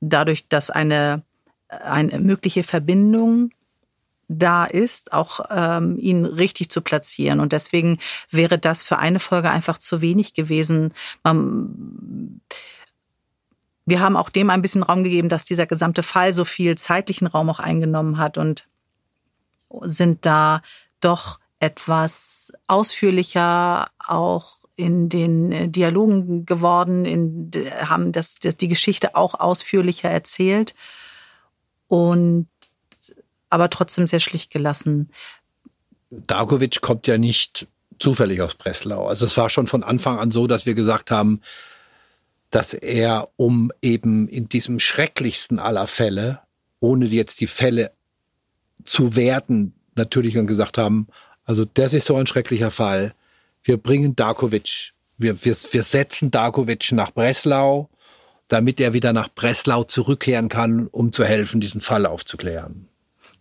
dadurch, 0.00 0.48
dass 0.48 0.70
eine 0.70 1.22
eine 1.68 2.18
mögliche 2.20 2.62
Verbindung 2.62 3.50
da 4.28 4.64
ist, 4.64 5.12
auch 5.12 5.40
ähm, 5.50 5.96
ihn 5.98 6.24
richtig 6.24 6.70
zu 6.70 6.80
platzieren. 6.80 7.40
Und 7.40 7.52
deswegen 7.52 7.98
wäre 8.30 8.58
das 8.58 8.82
für 8.82 8.98
eine 8.98 9.18
Folge 9.18 9.50
einfach 9.50 9.78
zu 9.78 10.00
wenig 10.00 10.34
gewesen. 10.34 10.92
Man, 11.22 12.40
wir 13.86 14.00
haben 14.00 14.16
auch 14.16 14.30
dem 14.30 14.50
ein 14.50 14.62
bisschen 14.62 14.82
Raum 14.82 15.04
gegeben, 15.04 15.28
dass 15.28 15.44
dieser 15.44 15.66
gesamte 15.66 16.02
Fall 16.02 16.32
so 16.32 16.44
viel 16.44 16.76
zeitlichen 16.76 17.26
Raum 17.26 17.50
auch 17.50 17.60
eingenommen 17.60 18.18
hat 18.18 18.38
und 18.38 18.66
sind 19.82 20.24
da 20.24 20.62
doch 21.00 21.38
etwas 21.58 22.52
ausführlicher 22.66 23.88
auch 23.98 24.58
in 24.76 25.08
den 25.08 25.70
Dialogen 25.70 26.46
geworden, 26.46 27.04
in, 27.04 27.50
haben 27.86 28.12
das, 28.12 28.36
das 28.36 28.56
die 28.56 28.68
Geschichte 28.68 29.14
auch 29.14 29.34
ausführlicher 29.34 30.10
erzählt 30.10 30.74
und 31.86 32.48
aber 33.50 33.70
trotzdem 33.70 34.06
sehr 34.06 34.20
schlicht 34.20 34.50
gelassen. 34.50 35.10
Darkovic 36.10 36.80
kommt 36.80 37.06
ja 37.06 37.18
nicht 37.18 37.66
zufällig 37.98 38.40
aus 38.42 38.54
Breslau. 38.54 39.06
Also 39.06 39.26
es 39.26 39.36
war 39.36 39.50
schon 39.50 39.66
von 39.66 39.82
Anfang 39.82 40.18
an 40.18 40.30
so, 40.30 40.46
dass 40.46 40.66
wir 40.66 40.74
gesagt 40.74 41.10
haben, 41.10 41.40
dass 42.50 42.74
er, 42.74 43.28
um 43.36 43.72
eben 43.82 44.28
in 44.28 44.48
diesem 44.48 44.78
schrecklichsten 44.78 45.58
aller 45.58 45.86
Fälle, 45.86 46.40
ohne 46.80 47.06
jetzt 47.06 47.40
die 47.40 47.46
Fälle 47.46 47.92
zu 48.84 49.16
werten, 49.16 49.74
natürlich 49.96 50.36
und 50.36 50.46
gesagt 50.46 50.78
haben, 50.78 51.08
also 51.44 51.64
das 51.64 51.94
ist 51.94 52.06
so 52.06 52.16
ein 52.16 52.26
schrecklicher 52.26 52.70
Fall. 52.70 53.14
Wir 53.62 53.76
bringen 53.76 54.16
Darkovic, 54.16 54.92
wir, 55.16 55.44
wir, 55.44 55.56
wir 55.70 55.82
setzen 55.82 56.30
Darkovic 56.30 56.92
nach 56.92 57.12
Breslau 57.12 57.88
damit 58.48 58.80
er 58.80 58.92
wieder 58.92 59.12
nach 59.12 59.28
Breslau 59.28 59.84
zurückkehren 59.84 60.48
kann, 60.48 60.88
um 60.88 61.12
zu 61.12 61.24
helfen, 61.24 61.60
diesen 61.60 61.80
Fall 61.80 62.06
aufzuklären. 62.06 62.88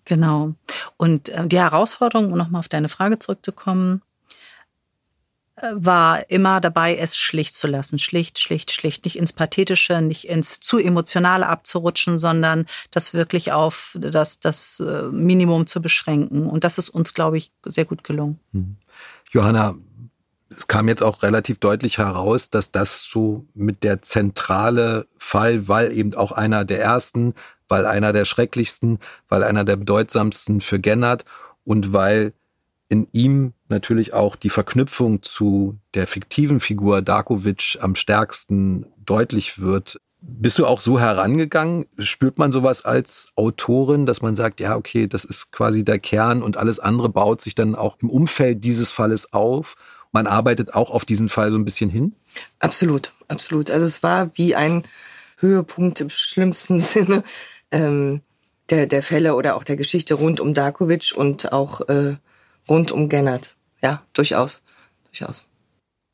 Genau. 0.05 0.53
Und 0.97 1.29
äh, 1.29 1.47
die 1.47 1.59
Herausforderung, 1.59 2.31
um 2.31 2.37
nochmal 2.37 2.59
auf 2.59 2.69
deine 2.69 2.89
Frage 2.89 3.19
zurückzukommen, 3.19 4.01
äh, 5.55 5.71
war 5.73 6.29
immer 6.29 6.59
dabei, 6.59 6.97
es 6.97 7.17
schlicht 7.17 7.53
zu 7.53 7.67
lassen. 7.67 7.99
Schlicht, 7.99 8.39
schlicht, 8.39 8.71
schlicht. 8.71 9.05
Nicht 9.05 9.17
ins 9.17 9.33
Pathetische, 9.33 10.01
nicht 10.01 10.27
ins 10.27 10.59
zu 10.59 10.77
Emotionale 10.77 11.47
abzurutschen, 11.47 12.19
sondern 12.19 12.65
das 12.91 13.13
wirklich 13.13 13.51
auf 13.51 13.97
das, 13.99 14.39
das 14.39 14.79
äh, 14.79 15.03
Minimum 15.03 15.67
zu 15.67 15.81
beschränken. 15.81 16.47
Und 16.47 16.63
das 16.63 16.77
ist 16.77 16.89
uns, 16.89 17.13
glaube 17.13 17.37
ich, 17.37 17.51
sehr 17.65 17.85
gut 17.85 18.03
gelungen. 18.03 18.39
Hm. 18.51 18.77
Johanna, 19.31 19.75
es 20.49 20.67
kam 20.67 20.87
jetzt 20.87 21.01
auch 21.01 21.23
relativ 21.23 21.57
deutlich 21.59 21.97
heraus, 21.97 22.49
dass 22.49 22.71
das 22.71 23.03
so 23.03 23.45
mit 23.53 23.83
der 23.83 24.01
zentrale 24.01 25.07
Fall, 25.17 25.67
weil 25.67 25.91
eben 25.91 26.13
auch 26.13 26.31
einer 26.31 26.65
der 26.65 26.81
ersten, 26.81 27.33
weil 27.67 27.85
einer 27.85 28.13
der 28.13 28.25
schrecklichsten, 28.25 28.99
weil 29.29 29.43
einer 29.43 29.63
der 29.63 29.75
bedeutsamsten 29.75 30.61
für 30.61 30.79
Gennard 30.79 31.25
und 31.63 31.93
weil 31.93 32.33
in 32.89 33.07
ihm 33.11 33.53
natürlich 33.69 34.13
auch 34.13 34.35
die 34.35 34.49
Verknüpfung 34.49 35.23
zu 35.23 35.77
der 35.93 36.05
fiktiven 36.05 36.59
Figur 36.59 37.01
Darkovic 37.01 37.77
am 37.81 37.95
stärksten 37.95 38.85
deutlich 39.03 39.59
wird. 39.59 39.99
Bist 40.21 40.59
du 40.59 40.65
auch 40.65 40.79
so 40.79 40.99
herangegangen? 40.99 41.85
Spürt 41.97 42.37
man 42.37 42.51
sowas 42.51 42.85
als 42.85 43.31
Autorin, 43.35 44.05
dass 44.05 44.21
man 44.21 44.35
sagt, 44.35 44.59
ja, 44.59 44.75
okay, 44.75 45.07
das 45.07 45.25
ist 45.25 45.51
quasi 45.51 45.83
der 45.83 45.99
Kern 45.99 46.43
und 46.43 46.55
alles 46.55 46.79
andere 46.79 47.09
baut 47.09 47.41
sich 47.41 47.55
dann 47.55 47.75
auch 47.75 47.97
im 48.01 48.09
Umfeld 48.09 48.63
dieses 48.63 48.91
Falles 48.91 49.33
auf? 49.33 49.75
man 50.13 50.27
arbeitet 50.27 50.73
auch 50.73 50.91
auf 50.91 51.03
diesen 51.03 51.27
Fall 51.27 51.51
so 51.51 51.57
ein 51.57 51.65
bisschen 51.65 51.89
hin? 51.89 52.13
Absolut, 52.59 53.13
absolut. 53.27 53.69
Also 53.69 53.85
es 53.85 54.01
war 54.03 54.29
wie 54.37 54.55
ein 54.55 54.83
Höhepunkt 55.43 56.01
im 56.01 56.09
schlimmsten 56.09 56.79
Sinne 56.79 57.23
ähm, 57.71 58.21
der, 58.69 58.87
der 58.87 59.03
Fälle 59.03 59.35
oder 59.35 59.55
auch 59.55 59.63
der 59.63 59.75
Geschichte 59.75 60.15
rund 60.15 60.39
um 60.39 60.53
Darkovic 60.55 61.13
und 61.15 61.53
auch 61.53 61.81
äh, 61.89 62.15
rund 62.67 62.91
um 62.91 63.09
Gennard. 63.09 63.55
Ja, 63.81 64.03
durchaus, 64.13 64.61
durchaus. 65.05 65.45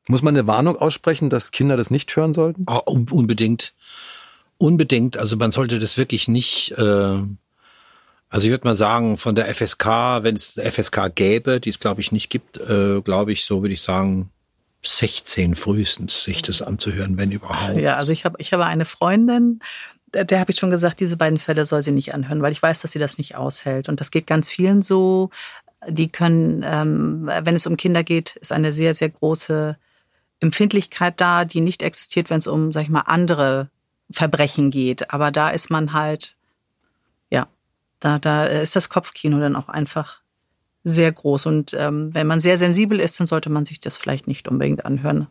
Muss 0.08 0.24
man 0.24 0.36
eine 0.36 0.48
Warnung 0.48 0.76
aussprechen, 0.76 1.30
dass 1.30 1.52
Kinder 1.52 1.78
das 1.78 1.92
nicht 1.92 2.14
hören 2.16 2.34
sollten? 2.34 2.66
Oh, 2.68 2.82
unbedingt. 2.86 3.74
Unbedingt. 4.58 5.16
Also 5.16 5.38
man 5.38 5.52
sollte 5.52 5.80
das 5.80 5.98
wirklich 5.98 6.28
nicht 6.28 6.72
äh, 6.78 7.22
also 8.30 8.46
ich 8.46 8.52
würde 8.52 8.68
mal 8.68 8.76
sagen, 8.76 9.18
von 9.18 9.34
der 9.34 9.54
FSK, 9.54 9.86
wenn 10.22 10.36
es 10.36 10.60
FSK 10.62 11.14
gäbe, 11.14 11.60
die 11.60 11.70
es 11.70 11.80
glaube 11.80 12.02
ich 12.02 12.12
nicht 12.12 12.30
gibt, 12.30 12.58
äh, 12.58 13.02
glaube 13.02 13.32
ich, 13.32 13.46
so 13.46 13.64
würde 13.64 13.74
ich 13.74 13.82
sagen, 13.82 14.30
16 14.82 15.56
frühestens, 15.56 16.24
sich 16.24 16.42
das 16.42 16.62
anzuhören, 16.62 17.18
wenn 17.18 17.32
überhaupt. 17.32 17.78
Ja, 17.78 17.98
also 17.98 18.12
ich 18.12 18.26
habe 18.26 18.38
ich 18.40 18.54
habe 18.54 18.66
eine 18.66 18.86
Freundin, 18.86 19.60
der, 20.14 20.26
der 20.26 20.40
habe 20.40 20.52
ich 20.52 20.58
schon 20.58 20.70
gesagt, 20.70 21.00
diese 21.00 21.18
beiden 21.18 21.40
Fälle 21.40 21.66
soll 21.66 21.84
sie 21.84 21.92
nicht 21.92 22.14
anhören, 22.14 22.42
weil 22.42 22.52
ich 22.52 22.62
weiß, 22.62 22.82
dass 22.82 22.92
sie 22.92 23.00
das 23.00 23.18
nicht 23.18 23.36
aushält. 23.36 23.90
Und 23.90 24.00
das 24.00 24.12
geht 24.12 24.28
ganz 24.28 24.50
vielen 24.50 24.82
so. 24.82 25.30
Die 25.88 26.10
können, 26.10 26.64
ähm, 26.66 27.30
wenn 27.42 27.56
es 27.56 27.68
um 27.68 27.78
Kinder 27.78 28.04
geht, 28.04 28.36
ist 28.38 28.52
eine 28.52 28.74
sehr, 28.74 28.94
sehr 28.94 29.10
große 29.10 29.78
Empfindlichkeit 30.40 31.20
da, 31.22 31.46
die 31.46 31.62
nicht 31.62 31.84
existiert, 31.84 32.30
wenn 32.30 32.40
es 32.40 32.48
um, 32.48 32.72
sag 32.72 32.84
ich 32.84 32.90
mal, 32.90 33.02
andere 33.02 33.70
Verbrechen 34.10 34.72
geht. 34.72 35.12
Aber 35.12 35.32
da 35.32 35.50
ist 35.50 35.70
man 35.70 35.94
halt 35.94 36.36
da, 38.00 38.20
da 38.20 38.46
ist 38.46 38.76
das 38.76 38.90
Kopfkino 38.90 39.40
dann 39.40 39.56
auch 39.56 39.70
einfach 39.70 40.22
sehr 40.84 41.12
groß. 41.12 41.46
Und 41.46 41.74
ähm, 41.78 42.14
wenn 42.14 42.28
man 42.28 42.40
sehr 42.40 42.58
sensibel 42.58 43.00
ist, 43.00 43.20
dann 43.20 43.28
sollte 43.28 43.50
man 43.50 43.66
sich 43.66 43.80
das 43.80 43.98
vielleicht 43.98 44.28
nicht 44.28 44.48
unbedingt 44.48 44.86
anhören. 44.86 45.28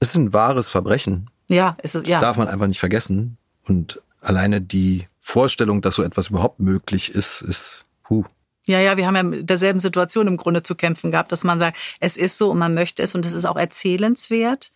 Es 0.00 0.10
ist 0.10 0.16
ein 0.16 0.32
wahres 0.32 0.68
Verbrechen. 0.68 1.30
Ja, 1.48 1.76
ist 1.82 1.94
es, 1.94 2.08
ja. 2.08 2.16
Das 2.16 2.22
darf 2.22 2.36
man 2.36 2.48
einfach 2.48 2.66
nicht 2.66 2.80
vergessen. 2.80 3.38
Und 3.66 4.02
alleine 4.20 4.60
die 4.60 5.06
Vorstellung, 5.20 5.80
dass 5.82 5.94
so 5.94 6.02
etwas 6.02 6.28
überhaupt 6.28 6.60
möglich 6.60 7.14
ist, 7.14 7.42
ist, 7.42 7.84
huh. 8.08 8.24
Ja, 8.68 8.80
ja, 8.80 8.96
wir 8.96 9.06
haben 9.06 9.16
ja 9.16 9.22
mit 9.22 9.48
derselben 9.48 9.78
Situation 9.78 10.26
im 10.26 10.36
Grunde 10.36 10.62
zu 10.62 10.74
kämpfen 10.74 11.12
gehabt, 11.12 11.30
dass 11.30 11.44
man 11.44 11.60
sagt, 11.60 11.78
es 12.00 12.16
ist 12.16 12.36
so 12.36 12.50
und 12.50 12.58
man 12.58 12.74
möchte 12.74 13.02
es 13.02 13.14
und 13.14 13.24
es 13.24 13.32
ist 13.32 13.44
auch 13.44 13.56
erzählenswert 13.56 14.72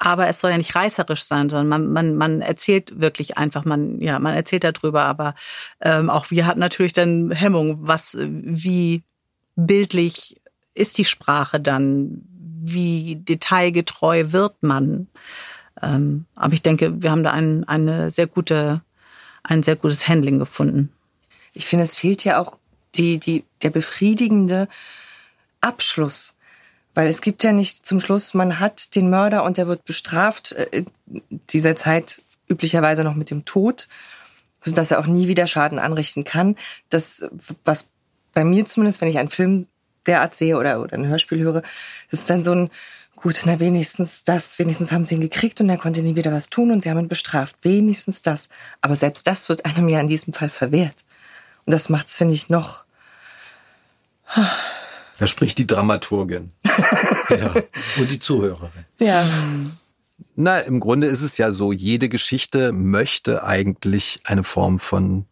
aber 0.00 0.28
es 0.28 0.40
soll 0.40 0.50
ja 0.50 0.56
nicht 0.56 0.74
reißerisch 0.74 1.22
sein, 1.22 1.50
sondern 1.50 1.68
man, 1.68 1.92
man, 1.92 2.16
man 2.16 2.40
erzählt 2.40 2.98
wirklich 3.00 3.36
einfach, 3.36 3.66
man, 3.66 4.00
ja, 4.00 4.18
man 4.18 4.34
erzählt 4.34 4.64
darüber, 4.64 5.04
aber 5.04 5.34
ähm, 5.82 6.08
auch 6.08 6.30
wir 6.30 6.46
hatten 6.46 6.58
natürlich 6.58 6.94
dann 6.94 7.30
Hemmung, 7.30 7.76
was, 7.82 8.16
wie 8.18 9.02
bildlich 9.66 10.40
ist 10.74 10.98
die 10.98 11.04
Sprache 11.04 11.60
dann, 11.60 12.22
wie 12.62 13.16
detailgetreu 13.16 14.32
wird 14.32 14.62
man. 14.62 15.08
Ähm, 15.82 16.26
aber 16.34 16.52
ich 16.52 16.62
denke, 16.62 17.02
wir 17.02 17.10
haben 17.10 17.24
da 17.24 17.30
ein, 17.30 17.64
eine 17.64 18.10
sehr 18.10 18.26
gute, 18.26 18.82
ein 19.42 19.62
sehr 19.62 19.76
gutes 19.76 20.08
Handling 20.08 20.38
gefunden. 20.38 20.92
Ich 21.52 21.66
finde, 21.66 21.84
es 21.84 21.96
fehlt 21.96 22.24
ja 22.24 22.38
auch 22.38 22.58
die, 22.94 23.18
die, 23.18 23.44
der 23.62 23.70
befriedigende 23.70 24.68
Abschluss 25.60 26.34
Weil 26.94 27.08
es 27.08 27.20
gibt 27.20 27.44
ja 27.44 27.52
nicht 27.52 27.86
zum 27.86 28.00
Schluss, 28.00 28.34
man 28.34 28.58
hat 28.58 28.94
den 28.94 29.10
Mörder 29.10 29.44
und 29.44 29.56
der 29.56 29.68
wird 29.68 29.84
bestraft, 29.84 30.52
äh, 30.52 30.84
dieser 31.50 31.76
Zeit 31.76 32.22
üblicherweise 32.48 33.04
noch 33.04 33.14
mit 33.14 33.30
dem 33.30 33.44
Tod, 33.44 33.88
sodass 34.62 34.90
er 34.90 34.98
auch 34.98 35.06
nie 35.06 35.28
wieder 35.28 35.46
Schaden 35.46 35.78
anrichten 35.78 36.24
kann. 36.24 36.56
Das, 36.88 37.24
was 37.64 37.88
bei 38.32 38.44
mir 38.44 38.66
zumindest, 38.66 39.00
wenn 39.00 39.08
ich 39.08 39.18
einen 39.18 39.28
Film 39.28 39.66
derart 40.06 40.34
sehe 40.34 40.56
oder, 40.56 40.80
oder 40.80 40.94
ein 40.94 41.06
Hörspiel 41.06 41.40
höre, 41.40 41.62
ist 42.10 42.28
dann 42.30 42.44
so 42.44 42.52
ein, 42.52 42.70
gut, 43.16 43.42
na 43.44 43.60
wenigstens 43.60 44.24
das, 44.24 44.58
wenigstens 44.58 44.92
haben 44.92 45.04
sie 45.04 45.14
ihn 45.14 45.20
gekriegt 45.20 45.60
und 45.60 45.68
er 45.68 45.76
konnte 45.76 46.02
nie 46.02 46.16
wieder 46.16 46.32
was 46.32 46.50
tun 46.50 46.70
und 46.70 46.82
sie 46.82 46.90
haben 46.90 46.98
ihn 46.98 47.08
bestraft. 47.08 47.56
Wenigstens 47.62 48.22
das. 48.22 48.48
Aber 48.80 48.96
selbst 48.96 49.26
das 49.26 49.48
wird 49.48 49.64
einem 49.64 49.88
ja 49.88 50.00
in 50.00 50.08
diesem 50.08 50.32
Fall 50.32 50.50
verwehrt. 50.50 50.96
Und 51.66 51.72
das 51.72 51.88
macht's, 51.88 52.16
finde 52.16 52.34
ich, 52.34 52.48
noch. 52.48 52.84
Da 55.18 55.26
spricht 55.26 55.58
die 55.58 55.66
Dramaturgin. 55.66 56.52
ja. 57.30 57.52
Und 57.98 58.10
die 58.10 58.18
Zuhörerin. 58.18 58.70
Ja. 58.98 59.28
Na, 60.36 60.60
im 60.60 60.80
Grunde 60.80 61.06
ist 61.08 61.22
es 61.22 61.36
ja 61.36 61.50
so, 61.50 61.72
jede 61.72 62.08
Geschichte 62.08 62.72
möchte 62.72 63.44
eigentlich 63.44 64.20
eine 64.24 64.44
Form 64.44 64.78
von 64.78 65.26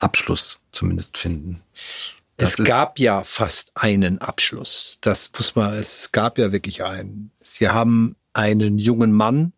Abschluss 0.00 0.58
zumindest 0.72 1.18
finden. 1.18 1.60
Das 2.38 2.58
es 2.58 2.64
gab 2.64 2.98
ja 2.98 3.22
fast 3.24 3.72
einen 3.74 4.22
Abschluss. 4.22 4.96
Das 5.00 5.30
muss 5.36 5.56
man, 5.56 5.74
es 5.74 6.12
gab 6.12 6.38
ja 6.38 6.52
wirklich 6.52 6.84
einen. 6.84 7.32
Sie 7.42 7.68
haben 7.68 8.14
einen 8.32 8.78
jungen 8.78 9.12
Mann 9.12 9.52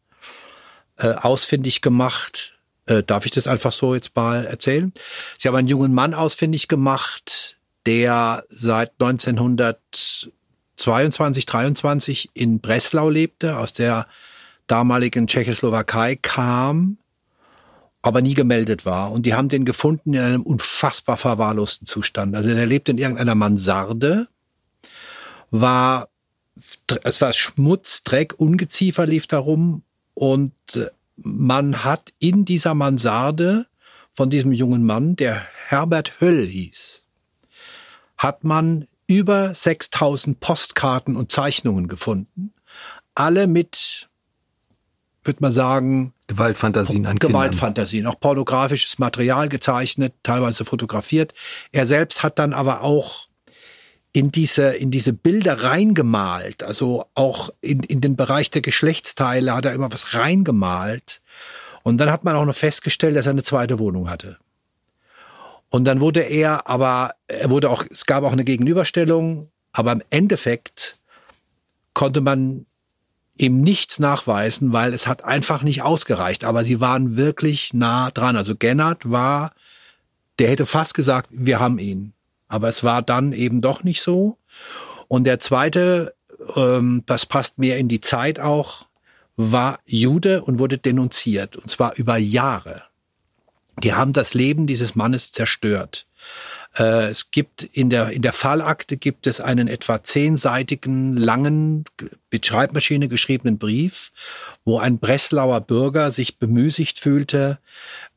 äh, 0.97 1.13
ausfindig 1.13 1.83
gemacht. 1.83 2.59
Äh, 2.87 3.03
darf 3.03 3.27
ich 3.27 3.33
das 3.33 3.47
einfach 3.47 3.73
so 3.73 3.95
jetzt 3.95 4.17
mal 4.17 4.47
erzählen? 4.47 4.95
Sie 5.39 5.47
haben 5.47 5.57
einen 5.57 5.69
jungen 5.69 5.93
Mann 5.93 6.15
ausfindig 6.15 6.69
gemacht, 6.69 7.59
der 7.85 8.45
seit 8.49 8.93
1922, 8.99 11.45
23 11.45 12.31
in 12.33 12.61
Breslau 12.61 13.11
lebte, 13.11 13.59
aus 13.59 13.75
der 13.75 14.07
damaligen 14.67 15.27
Tschechoslowakei 15.27 16.17
kam 16.17 16.97
aber 18.03 18.23
nie 18.23 18.35
gemeldet 18.35 18.87
war. 18.87 19.13
Und 19.13 19.27
die 19.27 19.35
haben 19.35 19.49
den 19.49 19.65
gefunden 19.65 20.15
in 20.15 20.21
einem 20.21 20.43
unfassbar 20.43 21.17
verwahrlosten 21.17 21.87
Zustand. 21.87 22.35
Also 22.35 22.51
er 22.51 22.67
lebte 22.67 22.93
in 22.93 22.99
irgendeiner 22.99 23.35
Mansarde, 23.35 24.29
war, 25.51 26.09
es 27.05 27.21
war 27.21 27.33
Schmutz, 27.33 28.03
Dreck, 28.03 28.35
Ungeziefer 28.39 29.07
lief 29.07 29.27
darum 29.27 29.83
und 30.15 30.53
äh, 30.75 30.87
man 31.17 31.85
hat 31.85 32.13
in 32.19 32.45
dieser 32.45 32.75
Mansarde 32.75 33.67
von 34.11 34.31
diesem 34.31 34.53
jungen 34.53 34.85
Mann, 34.85 35.17
der 35.17 35.41
Herbert 35.67 36.21
Höll 36.21 36.47
hieß, 36.47 37.05
hat 38.17 38.45
man 38.45 38.87
über 39.07 39.55
6000 39.55 40.41
Postkarten 40.41 41.17
und 41.17 41.33
Zeichnungen 41.33 41.89
gefunden, 41.89 42.55
alle 43.15 43.47
mit, 43.47 44.09
würde 45.25 45.41
man 45.41 45.53
sagen, 45.53 46.15
Gewaltfantasien 46.31 47.07
an 47.07 47.19
Gewaltfantasien, 47.19 48.07
auch 48.07 48.21
pornografisches 48.21 49.01
Material 49.01 49.49
gezeichnet, 49.49 50.15
teilweise 50.23 50.65
fotografiert. 50.65 51.35
Er 51.73 51.89
selbst 51.89 52.23
hat 52.23 52.39
dann 52.39 52.53
aber 52.53 52.83
auch 52.83 53.27
in 54.13 54.31
diese, 54.31 54.77
in 54.77 54.93
diese 54.93 55.13
Bilder 55.13 55.65
reingemalt, 55.65 56.63
also 56.63 57.07
auch 57.17 57.51
in, 57.61 57.83
in 57.83 58.01
den 58.01 58.15
Bereich 58.15 58.51
der 58.53 58.63
Geschlechtsteile 58.63 59.55
hat 59.55 59.65
er 59.65 59.73
immer 59.73 59.93
was 59.93 60.15
reingemalt. 60.15 61.21
Und 61.83 61.99
dann 61.99 62.13
hat 62.13 62.23
man 62.23 62.37
auch 62.37 62.45
noch 62.45 62.55
festgestellt, 62.55 63.17
dass 63.17 63.27
er 63.27 63.33
eine 63.33 63.43
zweite 63.43 63.81
Wohnung 63.81 64.09
hatte. 64.09 64.39
Und 65.69 65.85
dann 65.85 66.01
wurde 66.01 66.21
er 66.21 66.69
aber, 66.69 67.15
er 67.27 67.51
wurde 67.51 67.71
auch, 67.71 67.85
es 67.91 68.07
gab 68.07 68.23
auch 68.23 68.33
eine 68.33 68.45
Gegenüberstellung, 68.45 69.51
aber 69.73 69.93
im 69.93 70.03
Endeffekt 70.11 71.01
konnte 71.93 72.21
man 72.21 72.67
ihm 73.41 73.63
nichts 73.63 73.99
nachweisen, 73.99 74.73
weil 74.73 74.93
es 74.93 75.07
hat 75.07 75.25
einfach 75.25 75.63
nicht 75.63 75.83
ausgereicht. 75.83 76.45
Aber 76.45 76.65
sie 76.65 76.81
waren 76.81 77.17
wirklich 77.17 77.73
nah 77.73 78.11
dran. 78.11 78.37
Also 78.37 78.55
Gennard 78.55 79.11
war, 79.11 79.53
der 80.39 80.51
hätte 80.51 80.67
fast 80.67 80.95
gesagt, 80.95 81.29
wir 81.31 81.59
haben 81.59 81.79
ihn. 81.79 82.13
Aber 82.49 82.69
es 82.69 82.85
war 82.85 83.03
dann 83.03 83.33
eben 83.33 83.61
doch 83.61 83.83
nicht 83.83 84.03
so. 84.03 84.37
Und 85.09 85.25
der 85.25 85.41
zweite, 85.41 86.15
ähm, 86.55 87.03
das 87.07 87.27
passt 87.27 87.59
mehr 87.59 87.79
in 87.79 87.89
die 87.89 88.01
Zeit 88.01 88.41
auch, 88.41 88.87
war 89.37 89.79
Jude 89.87 90.43
und 90.43 90.59
wurde 90.59 90.77
denunziert. 90.77 91.57
Und 91.57 91.69
zwar 91.71 91.97
über 91.97 92.19
Jahre. 92.19 92.83
Die 93.83 93.95
haben 93.95 94.13
das 94.13 94.35
Leben 94.35 94.67
dieses 94.67 94.95
Mannes 94.95 95.33
zerstört. 95.33 96.07
Äh, 96.77 97.09
es 97.09 97.31
gibt 97.31 97.63
in 97.63 97.91
der, 97.91 98.11
in 98.11 98.23
der 98.23 98.33
Fallakte 98.33 98.97
gibt 98.97 99.27
es 99.27 99.41
einen 99.41 99.69
etwa 99.69 100.03
zehnseitigen, 100.03 101.17
langen, 101.17 101.85
mit 102.31 102.47
Schreibmaschine 102.47 103.09
geschriebenen 103.09 103.59
Brief, 103.59 104.13
wo 104.65 104.79
ein 104.79 104.99
Breslauer 104.99 105.61
Bürger 105.63 106.13
sich 106.13 106.39
bemüßigt 106.39 106.99
fühlte, 106.99 107.59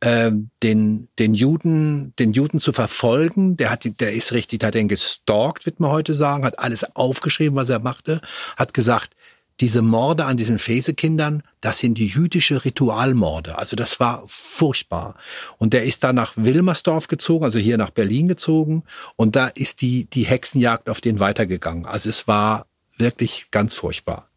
äh, 0.01 0.31
den, 0.61 1.07
den 1.17 1.33
Juden, 1.33 2.13
den 2.19 2.33
Juden 2.33 2.59
zu 2.59 2.73
verfolgen. 2.73 3.57
Der 3.57 3.71
hat, 3.71 3.99
der 3.99 4.13
ist 4.13 4.31
richtig, 4.33 4.59
der 4.59 4.67
hat 4.67 4.75
den 4.75 4.87
gestalkt, 4.87 5.65
wird 5.65 5.79
man 5.79 5.91
heute 5.91 6.13
sagen, 6.13 6.45
hat 6.45 6.59
alles 6.59 6.95
aufgeschrieben, 6.95 7.55
was 7.55 7.69
er 7.69 7.79
machte, 7.79 8.21
hat 8.55 8.73
gesagt, 8.73 9.15
diese 9.59 9.81
Morde 9.81 10.25
an 10.25 10.37
diesen 10.37 10.59
Fesekindern, 10.59 11.43
das 11.61 11.79
sind 11.79 11.97
die 11.97 12.07
jüdische 12.07 12.65
Ritualmorde. 12.65 13.57
Also 13.57 13.75
das 13.75 13.99
war 13.99 14.23
furchtbar. 14.27 15.15
Und 15.57 15.73
der 15.73 15.83
ist 15.83 16.03
dann 16.03 16.15
nach 16.15 16.33
Wilmersdorf 16.35 17.07
gezogen, 17.07 17.45
also 17.45 17.59
hier 17.59 17.77
nach 17.77 17.91
Berlin 17.91 18.27
gezogen. 18.27 18.83
Und 19.15 19.35
da 19.35 19.47
ist 19.47 19.81
die, 19.81 20.05
die 20.05 20.23
Hexenjagd 20.23 20.89
auf 20.89 21.01
den 21.01 21.19
weitergegangen. 21.19 21.85
Also 21.85 22.09
es 22.09 22.27
war 22.27 22.65
wirklich 22.97 23.47
ganz 23.51 23.75
furchtbar. 23.75 24.27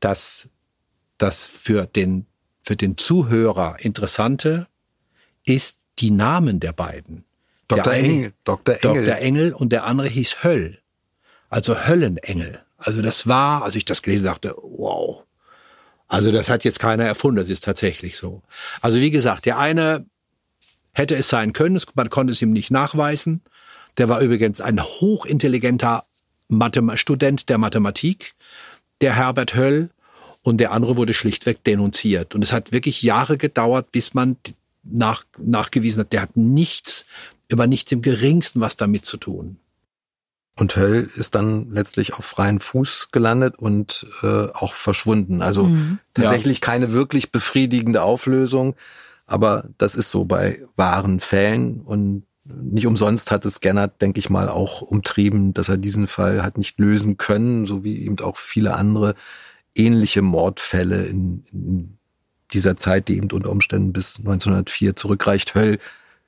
Das, 0.00 0.48
das 1.18 1.46
für 1.46 1.86
den, 1.86 2.26
für 2.62 2.76
den 2.76 2.96
Zuhörer 2.96 3.76
Interessante 3.80 4.66
ist 5.44 5.80
die 5.98 6.10
Namen 6.10 6.60
der 6.60 6.72
beiden. 6.72 7.24
Dr. 7.68 7.84
Der 7.84 7.92
Engel, 7.94 8.32
Dr. 8.44 8.74
Engel. 8.82 9.04
Dr. 9.04 9.16
Engel 9.18 9.52
und 9.52 9.70
der 9.70 9.84
andere 9.84 10.08
hieß 10.08 10.42
Höll. 10.42 10.78
Also 11.50 11.86
Höllenengel. 11.86 12.63
Also 12.84 13.02
das 13.02 13.26
war, 13.26 13.62
als 13.62 13.74
ich 13.76 13.84
das 13.84 14.02
gelesen 14.02 14.24
dachte, 14.24 14.54
wow. 14.56 15.24
Also 16.06 16.30
das 16.30 16.50
hat 16.50 16.64
jetzt 16.64 16.78
keiner 16.78 17.04
erfunden, 17.04 17.38
das 17.38 17.48
ist 17.48 17.64
tatsächlich 17.64 18.16
so. 18.16 18.42
Also 18.82 19.00
wie 19.00 19.10
gesagt, 19.10 19.46
der 19.46 19.58
eine 19.58 20.04
hätte 20.92 21.16
es 21.16 21.28
sein 21.28 21.52
können, 21.52 21.80
man 21.94 22.10
konnte 22.10 22.32
es 22.32 22.42
ihm 22.42 22.52
nicht 22.52 22.70
nachweisen. 22.70 23.42
Der 23.96 24.08
war 24.08 24.20
übrigens 24.20 24.60
ein 24.60 24.82
hochintelligenter 24.82 26.04
Mathem 26.48 26.94
Student 26.96 27.48
der 27.48 27.58
Mathematik, 27.58 28.34
der 29.00 29.16
Herbert 29.16 29.54
Höll, 29.54 29.90
und 30.42 30.58
der 30.58 30.72
andere 30.72 30.98
wurde 30.98 31.14
schlichtweg 31.14 31.64
denunziert. 31.64 32.34
Und 32.34 32.44
es 32.44 32.52
hat 32.52 32.70
wirklich 32.70 33.00
Jahre 33.00 33.38
gedauert, 33.38 33.90
bis 33.92 34.12
man 34.12 34.36
nach, 34.82 35.24
nachgewiesen 35.38 36.00
hat, 36.00 36.12
der 36.12 36.20
hat 36.20 36.36
nichts, 36.36 37.06
über 37.48 37.66
nichts 37.66 37.90
im 37.92 38.02
geringsten 38.02 38.60
was 38.60 38.76
damit 38.76 39.06
zu 39.06 39.16
tun. 39.16 39.58
Und 40.56 40.76
Höll 40.76 41.10
ist 41.16 41.34
dann 41.34 41.70
letztlich 41.72 42.14
auf 42.14 42.24
freien 42.24 42.60
Fuß 42.60 43.08
gelandet 43.10 43.56
und 43.58 44.06
äh, 44.22 44.46
auch 44.52 44.72
verschwunden. 44.72 45.42
Also 45.42 45.64
mhm. 45.64 45.98
tatsächlich 46.14 46.58
ja. 46.58 46.66
keine 46.66 46.92
wirklich 46.92 47.32
befriedigende 47.32 48.02
Auflösung. 48.02 48.76
Aber 49.26 49.68
das 49.78 49.96
ist 49.96 50.10
so 50.10 50.24
bei 50.24 50.60
wahren 50.76 51.18
Fällen 51.18 51.80
und 51.80 52.24
nicht 52.44 52.86
umsonst 52.86 53.30
hat 53.30 53.46
es 53.46 53.60
Gernert, 53.60 54.02
denke 54.02 54.18
ich 54.18 54.28
mal, 54.28 54.48
auch 54.48 54.82
umtrieben, 54.82 55.54
dass 55.54 55.70
er 55.70 55.78
diesen 55.78 56.06
Fall 56.06 56.42
hat 56.42 56.58
nicht 56.58 56.78
lösen 56.78 57.16
können, 57.16 57.64
so 57.64 57.84
wie 57.84 58.04
eben 58.04 58.20
auch 58.20 58.36
viele 58.36 58.74
andere 58.76 59.14
ähnliche 59.74 60.22
Mordfälle 60.22 61.04
in, 61.04 61.44
in 61.52 61.98
dieser 62.52 62.76
Zeit, 62.76 63.08
die 63.08 63.16
eben 63.16 63.30
unter 63.30 63.50
Umständen 63.50 63.92
bis 63.92 64.18
1904 64.18 64.94
zurückreicht. 64.94 65.54
Höll 65.54 65.78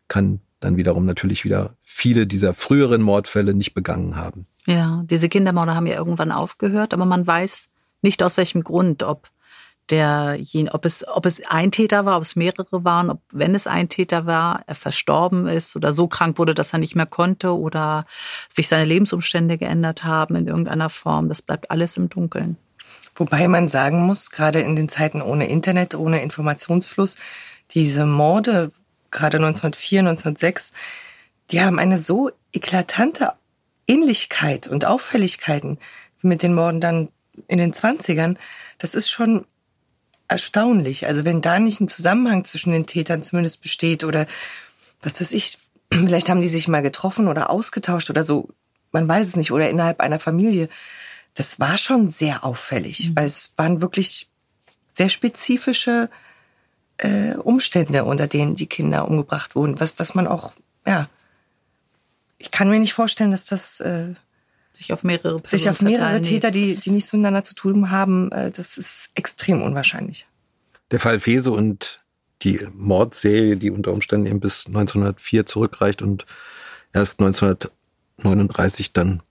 kann 0.08 0.40
dann 0.60 0.76
wiederum 0.76 1.04
natürlich 1.04 1.44
wieder 1.44 1.74
viele 1.96 2.26
dieser 2.26 2.52
früheren 2.52 3.00
Mordfälle 3.00 3.54
nicht 3.54 3.72
begangen 3.72 4.16
haben. 4.16 4.46
Ja, 4.66 5.02
diese 5.06 5.30
Kindermorde 5.30 5.74
haben 5.74 5.86
ja 5.86 5.96
irgendwann 5.96 6.30
aufgehört, 6.30 6.92
aber 6.92 7.06
man 7.06 7.26
weiß 7.26 7.70
nicht 8.02 8.22
aus 8.22 8.36
welchem 8.36 8.62
Grund, 8.62 9.02
ob 9.02 9.30
der, 9.88 10.36
ob 10.72 10.84
es, 10.84 11.08
ob 11.08 11.24
es 11.24 11.46
ein 11.46 11.70
Täter 11.70 12.04
war, 12.04 12.18
ob 12.18 12.22
es 12.22 12.36
mehrere 12.36 12.84
waren, 12.84 13.08
ob, 13.08 13.20
wenn 13.32 13.54
es 13.54 13.66
ein 13.66 13.88
Täter 13.88 14.26
war, 14.26 14.62
er 14.66 14.74
verstorben 14.74 15.46
ist 15.46 15.74
oder 15.74 15.90
so 15.92 16.06
krank 16.06 16.38
wurde, 16.38 16.54
dass 16.54 16.74
er 16.74 16.80
nicht 16.80 16.96
mehr 16.96 17.06
konnte 17.06 17.56
oder 17.56 18.04
sich 18.50 18.68
seine 18.68 18.84
Lebensumstände 18.84 19.56
geändert 19.56 20.04
haben 20.04 20.36
in 20.36 20.48
irgendeiner 20.48 20.90
Form. 20.90 21.30
Das 21.30 21.40
bleibt 21.40 21.70
alles 21.70 21.96
im 21.96 22.10
Dunkeln. 22.10 22.58
Wobei 23.14 23.48
man 23.48 23.68
sagen 23.68 24.02
muss, 24.02 24.30
gerade 24.30 24.60
in 24.60 24.76
den 24.76 24.90
Zeiten 24.90 25.22
ohne 25.22 25.48
Internet, 25.48 25.94
ohne 25.94 26.22
Informationsfluss, 26.22 27.16
diese 27.70 28.04
Morde 28.04 28.70
gerade 29.10 29.38
1904, 29.38 30.00
1906, 30.00 30.72
die 31.50 31.60
haben 31.60 31.78
eine 31.78 31.98
so 31.98 32.30
eklatante 32.52 33.32
Ähnlichkeit 33.86 34.68
und 34.68 34.84
Auffälligkeiten 34.84 35.78
wie 36.20 36.28
mit 36.28 36.42
den 36.42 36.54
Morden 36.54 36.80
dann 36.80 37.08
in 37.48 37.58
den 37.58 37.72
20ern. 37.72 38.36
Das 38.78 38.94
ist 38.94 39.10
schon 39.10 39.46
erstaunlich. 40.28 41.06
Also 41.06 41.24
wenn 41.24 41.40
da 41.40 41.58
nicht 41.58 41.80
ein 41.80 41.88
Zusammenhang 41.88 42.44
zwischen 42.44 42.72
den 42.72 42.86
Tätern 42.86 43.22
zumindest 43.22 43.60
besteht 43.60 44.04
oder 44.04 44.26
was 45.02 45.20
weiß 45.20 45.32
ich, 45.32 45.58
vielleicht 45.92 46.28
haben 46.28 46.40
die 46.40 46.48
sich 46.48 46.68
mal 46.68 46.82
getroffen 46.82 47.28
oder 47.28 47.50
ausgetauscht 47.50 48.10
oder 48.10 48.24
so, 48.24 48.48
man 48.92 49.06
weiß 49.06 49.26
es 49.28 49.36
nicht, 49.36 49.52
oder 49.52 49.68
innerhalb 49.68 50.00
einer 50.00 50.18
Familie, 50.18 50.68
das 51.34 51.60
war 51.60 51.76
schon 51.76 52.08
sehr 52.08 52.44
auffällig, 52.44 53.10
mhm. 53.10 53.16
weil 53.16 53.26
es 53.26 53.52
waren 53.56 53.80
wirklich 53.82 54.28
sehr 54.92 55.10
spezifische 55.10 56.08
äh, 56.96 57.34
Umstände, 57.34 58.04
unter 58.04 58.26
denen 58.26 58.54
die 58.54 58.66
Kinder 58.66 59.06
umgebracht 59.06 59.54
wurden, 59.54 59.78
was, 59.78 59.98
was 59.98 60.14
man 60.14 60.26
auch, 60.26 60.52
ja, 60.86 61.08
ich 62.38 62.50
kann 62.50 62.68
mir 62.68 62.78
nicht 62.78 62.94
vorstellen, 62.94 63.30
dass 63.30 63.44
das 63.44 63.80
äh, 63.80 64.14
sich 64.72 64.92
auf 64.92 65.02
mehrere 65.02 65.40
Personen 65.40 65.58
sich 65.58 65.70
auf 65.70 65.80
mehrere 65.80 66.20
Täter, 66.22 66.50
die, 66.50 66.76
die 66.76 66.90
nichts 66.90 67.12
miteinander 67.12 67.44
zu 67.44 67.54
tun 67.54 67.90
haben, 67.90 68.30
äh, 68.32 68.50
das 68.50 68.78
ist 68.78 69.10
extrem 69.14 69.62
unwahrscheinlich. 69.62 70.26
Der 70.90 71.00
Fall 71.00 71.18
Fese 71.20 71.50
und 71.50 72.04
die 72.42 72.66
Mordserie, 72.74 73.56
die 73.56 73.70
unter 73.70 73.92
Umständen 73.92 74.26
eben 74.26 74.40
bis 74.40 74.66
1904 74.66 75.46
zurückreicht 75.46 76.02
und 76.02 76.26
erst 76.92 77.20
1939 77.20 78.92
dann 78.92 79.22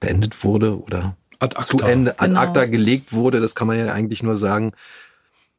beendet 0.00 0.44
wurde 0.44 0.80
oder 0.80 1.16
ad 1.40 1.56
acta. 1.56 1.66
zu 1.66 1.80
Ende 1.80 2.18
ad 2.18 2.28
genau. 2.28 2.40
acta 2.40 2.66
gelegt 2.66 3.12
wurde, 3.12 3.40
das 3.40 3.54
kann 3.54 3.66
man 3.66 3.78
ja 3.78 3.92
eigentlich 3.92 4.22
nur 4.22 4.36
sagen, 4.36 4.72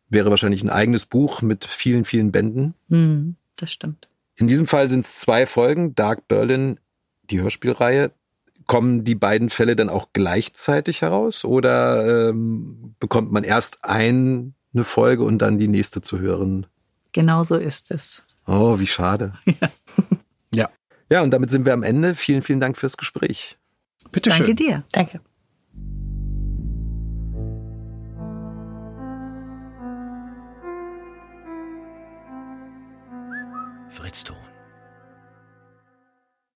wäre 0.10 0.30
wahrscheinlich 0.30 0.64
ein 0.64 0.70
eigenes 0.70 1.06
Buch 1.06 1.42
mit 1.42 1.66
vielen, 1.66 2.06
vielen 2.06 2.32
Bänden. 2.32 2.74
Hm, 2.90 3.36
das 3.58 3.72
stimmt. 3.72 4.08
In 4.40 4.48
diesem 4.48 4.68
Fall 4.68 4.90
sind 4.90 5.06
es 5.06 5.20
zwei 5.20 5.46
Folgen, 5.46 5.96
Dark 5.96 6.28
Berlin, 6.28 6.80
die 7.30 7.42
Hörspielreihe. 7.42 8.12
Kommen 8.68 9.04
die 9.04 9.16
beiden 9.16 9.50
Fälle 9.50 9.76
dann 9.76 9.90
auch 9.90 10.10
gleichzeitig 10.14 11.02
heraus 11.02 11.44
oder 11.44 12.30
ähm, 12.30 12.96
bekommt 13.00 13.32
man 13.32 13.44
erst 13.44 13.80
eine 13.84 14.54
Folge 14.82 15.24
und 15.24 15.40
dann 15.40 15.58
die 15.58 15.68
nächste 15.68 16.02
zu 16.02 16.20
hören? 16.20 16.68
Genau 17.12 17.44
so 17.44 17.56
ist 17.56 17.92
es. 17.92 18.24
Oh, 18.46 18.80
wie 18.80 18.88
schade. 18.88 19.34
Ja. 19.62 19.70
ja. 20.52 20.70
Ja, 21.12 21.24
und 21.24 21.32
damit 21.32 21.50
sind 21.50 21.66
wir 21.66 21.74
am 21.74 21.84
Ende. 21.84 22.14
Vielen, 22.14 22.44
vielen 22.44 22.60
Dank 22.60 22.78
fürs 22.78 22.96
Gespräch. 22.96 23.58
Bitte 24.12 24.32
schön. 24.32 24.46
Danke 24.46 24.56
dir. 24.56 24.84
Danke. 24.92 25.22
Fritz 34.00 34.24